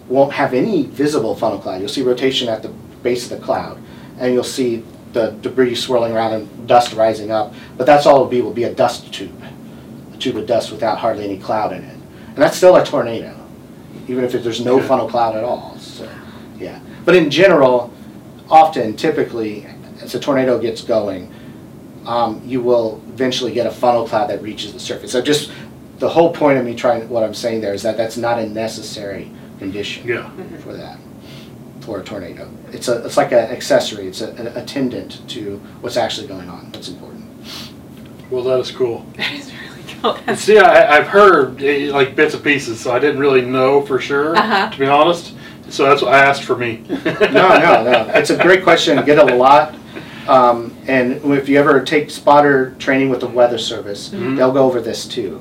won't 0.09 0.33
have 0.33 0.55
any 0.55 0.85
visible 0.87 1.35
funnel 1.35 1.59
cloud. 1.59 1.81
You'll 1.81 1.89
see 1.89 2.03
rotation 2.03 2.49
at 2.49 2.63
the 2.63 2.69
base 3.05 3.31
of 3.31 3.39
the 3.39 3.45
cloud, 3.45 3.79
and 4.19 4.35
you'll 4.35 4.43
see 4.43 4.83
the 5.13 5.31
debris 5.43 5.77
swirling 5.77 6.13
around 6.13 6.33
and 6.33 6.67
dust 6.67 6.93
rising 6.95 7.31
up. 7.31 7.55
But 7.77 7.87
that's 7.87 8.05
all 8.07 8.17
it'll 8.17 8.27
be, 8.27 8.41
will 8.43 8.53
be 8.53 8.65
a 8.65 8.75
dust 8.75 9.13
tube, 9.15 9.41
a 10.13 10.17
tube 10.17 10.37
of 10.37 10.47
dust 10.49 10.73
without 10.73 10.99
hardly 10.99 11.25
any 11.25 11.39
cloud 11.39 11.73
in 11.73 11.85
it. 11.85 11.97
And 12.29 12.37
that's 12.39 12.57
still 12.57 12.75
a 12.75 12.85
tornado, 12.85 13.33
even 14.09 14.25
if 14.25 14.33
there's 14.33 14.65
no 14.65 14.79
Okay. 14.79 14.89
funnel 14.89 15.09
cloud 15.09 15.37
at 15.37 15.45
all, 15.45 15.77
so, 15.79 16.09
yeah. 16.59 16.81
But 17.05 17.15
in 17.15 17.31
general, 17.31 17.93
often, 18.51 18.97
typically, 18.97 19.67
as 20.03 20.17
a 20.17 20.19
tornado 20.21 20.59
gets 20.59 20.83
going, 20.83 21.33
um, 22.07 22.43
you 22.45 22.61
will 22.61 23.01
eventually 23.09 23.53
get 23.53 23.67
a 23.67 23.71
funnel 23.71 24.09
cloud 24.09 24.29
that 24.31 24.43
reaches 24.43 24.73
the 24.73 24.81
surface. 24.81 25.13
So 25.13 25.23
just, 25.23 25.53
the 26.01 26.09
whole 26.09 26.33
point 26.33 26.59
of 26.59 26.65
me 26.65 26.75
trying, 26.75 27.09
what 27.09 27.23
I'm 27.23 27.35
saying 27.35 27.61
there 27.61 27.73
is 27.73 27.83
that 27.85 27.97
that's 27.97 28.17
not 28.17 28.39
a 28.41 28.47
necessary 28.49 29.31
condition 29.61 30.07
Yeah. 30.09 30.29
for 30.59 30.73
that, 30.75 30.99
for 31.85 32.01
a 32.01 32.03
tornado. 32.05 32.49
It's 32.73 32.89
a, 32.89 33.05
it's 33.05 33.17
like 33.17 33.33
an 33.33 33.51
accessory, 33.51 34.09
it's 34.09 34.21
a- 34.23 34.33
an 34.33 34.49
attendant 34.49 35.27
to 35.31 35.59
what's 35.81 35.97
actually 35.97 36.27
going 36.27 36.49
on, 36.49 36.71
that's 36.73 36.89
important. 36.89 37.25
Well, 38.31 38.43
that 38.45 38.59
is 38.61 38.71
cool. 38.71 39.05
That 39.17 39.33
is 39.33 39.53
really 39.53 40.01
cool. 40.27 40.37
See, 40.37 40.59
I, 40.59 40.97
I've 40.99 41.07
heard 41.07 41.63
eh, 41.63 41.91
like 41.93 42.17
bits 42.17 42.35
and 42.35 42.43
pieces, 42.43 42.81
so 42.81 42.93
I 42.93 42.99
didn't 42.99 43.21
really 43.21 43.43
know 43.43 43.83
for 43.83 44.01
sure, 44.01 44.35
Uh-huh. 44.37 44.71
to 44.71 44.79
be 44.79 44.87
honest. 44.87 45.35
So 45.69 45.85
that's 45.85 46.03
what 46.03 46.13
I 46.15 46.19
asked 46.19 46.45
for 46.45 46.57
me. 46.57 46.85
No, 47.05 47.59
no, 47.59 47.85
no, 47.85 48.11
it's 48.15 48.31
a 48.31 48.41
great 48.43 48.63
question, 48.63 48.97
get 49.05 49.19
it 49.19 49.31
a 49.31 49.35
lot. 49.35 49.75
Um, 50.27 50.75
and 50.87 51.21
if 51.35 51.49
you 51.51 51.59
ever 51.59 51.83
take 51.83 52.11
spotter 52.11 52.75
training 52.79 53.11
with 53.11 53.21
the 53.21 53.27
weather 53.29 53.59
service, 53.59 54.09
Mhm. 54.09 54.37
they'll 54.37 54.53
go 54.53 54.65
over 54.65 54.81
this 54.81 55.07
too. 55.07 55.41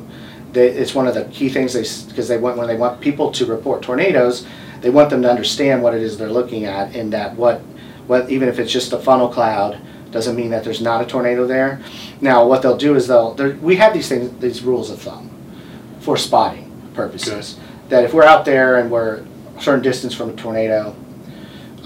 They, 0.51 0.67
it's 0.69 0.93
one 0.93 1.07
of 1.07 1.13
the 1.13 1.23
key 1.25 1.49
things 1.49 1.73
they, 1.73 1.81
because 2.09 2.27
they 2.27 2.37
want, 2.37 2.57
when 2.57 2.67
they 2.67 2.75
want 2.75 2.99
people 3.01 3.31
to 3.31 3.45
report 3.45 3.81
tornadoes, 3.81 4.45
they 4.83 4.89
want 4.89 5.09
them 5.09 5.21
to 5.21 5.29
understand 5.29 5.81
what 5.81 5.95
it 5.95 6.01
is 6.01 6.17
they're 6.17 6.29
looking 6.29 6.65
at 6.65 6.93
and 6.93 7.13
that 7.13 7.35
what, 7.37 7.61
what, 8.05 8.29
even 8.29 8.49
if 8.49 8.59
it's 8.59 8.71
just 8.71 8.91
a 8.91 8.99
funnel 8.99 9.29
cloud, 9.29 9.79
doesn't 10.11 10.35
mean 10.35 10.51
that 10.51 10.65
there's 10.65 10.81
not 10.81 11.01
a 11.01 11.05
tornado 11.05 11.47
there. 11.47 11.81
Now, 12.19 12.45
what 12.45 12.61
they'll 12.61 12.77
do 12.77 12.93
is 12.95 13.07
they'll, 13.07 13.33
we 13.61 13.77
have 13.77 13.93
these 13.93 14.09
things, 14.09 14.37
these 14.41 14.61
rules 14.61 14.91
of 14.91 15.01
thumb 15.01 15.31
for 16.01 16.17
spotting 16.17 16.69
purposes. 16.93 17.57
That 17.87 18.03
if 18.03 18.13
we're 18.13 18.25
out 18.25 18.43
there 18.43 18.75
and 18.75 18.91
we're 18.91 19.25
a 19.57 19.61
certain 19.61 19.81
distance 19.81 20.13
from 20.13 20.29
a 20.29 20.33
tornado, 20.33 20.93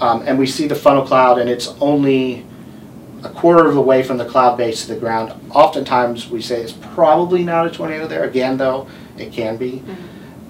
um, 0.00 0.22
and 0.26 0.36
we 0.36 0.46
see 0.46 0.66
the 0.66 0.74
funnel 0.74 1.06
cloud 1.06 1.38
and 1.38 1.48
it's 1.48 1.68
only 1.80 2.44
a 3.22 3.30
quarter 3.30 3.66
of 3.68 3.74
the 3.74 3.80
way 3.80 4.02
from 4.02 4.18
the 4.18 4.24
cloud 4.24 4.56
base 4.56 4.86
to 4.86 4.94
the 4.94 4.98
ground, 4.98 5.32
oftentimes 5.52 6.28
we 6.28 6.42
say 6.42 6.60
it's 6.60 6.72
probably 6.72 7.44
not 7.44 7.64
a 7.64 7.70
tornado 7.70 8.08
there. 8.08 8.24
Again, 8.24 8.56
though, 8.56 8.88
it 9.16 9.32
can 9.32 9.56
be. 9.56 9.84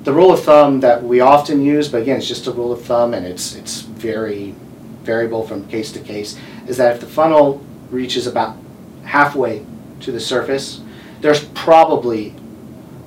The 0.08 0.14
rule 0.14 0.32
of 0.32 0.42
thumb 0.42 0.80
that 0.80 1.04
we 1.04 1.20
often 1.20 1.62
use, 1.62 1.86
but 1.86 2.00
again, 2.00 2.16
it's 2.16 2.26
just 2.26 2.46
a 2.46 2.50
rule 2.50 2.72
of 2.72 2.82
thumb 2.82 3.12
and 3.12 3.26
it's, 3.26 3.54
it's 3.54 3.82
very 3.82 4.54
variable 5.02 5.46
from 5.46 5.68
case 5.68 5.92
to 5.92 6.00
case, 6.00 6.38
is 6.66 6.78
that 6.78 6.94
if 6.94 7.00
the 7.02 7.06
funnel 7.06 7.62
reaches 7.90 8.26
about 8.26 8.56
halfway 9.04 9.66
to 10.00 10.10
the 10.10 10.18
surface, 10.18 10.80
there's 11.20 11.44
probably, 11.48 12.34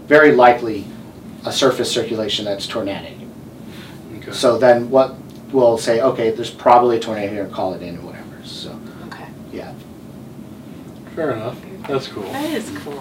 very 0.06 0.34
likely, 0.34 0.86
a 1.44 1.52
surface 1.52 1.92
circulation 1.92 2.46
that's 2.46 2.68
tornadic. 2.68 3.18
Okay. 4.18 4.32
So 4.32 4.60
then 4.60 4.92
what, 4.92 5.16
we'll 5.52 5.80
say, 5.80 6.02
okay, 6.02 6.30
there's 6.30 6.52
probably 6.52 6.98
a 6.98 7.00
tornado 7.00 7.34
here 7.34 7.44
and 7.46 7.52
call 7.52 7.74
it 7.74 7.82
in 7.82 7.98
or 7.98 8.02
whatever, 8.02 8.46
so, 8.46 8.80
Okay. 9.08 9.26
yeah. 9.52 9.74
Fair 11.16 11.32
enough. 11.32 11.58
That's 11.88 12.08
cool. 12.08 12.22
That 12.22 12.52
is 12.52 12.70
cool. 12.70 12.82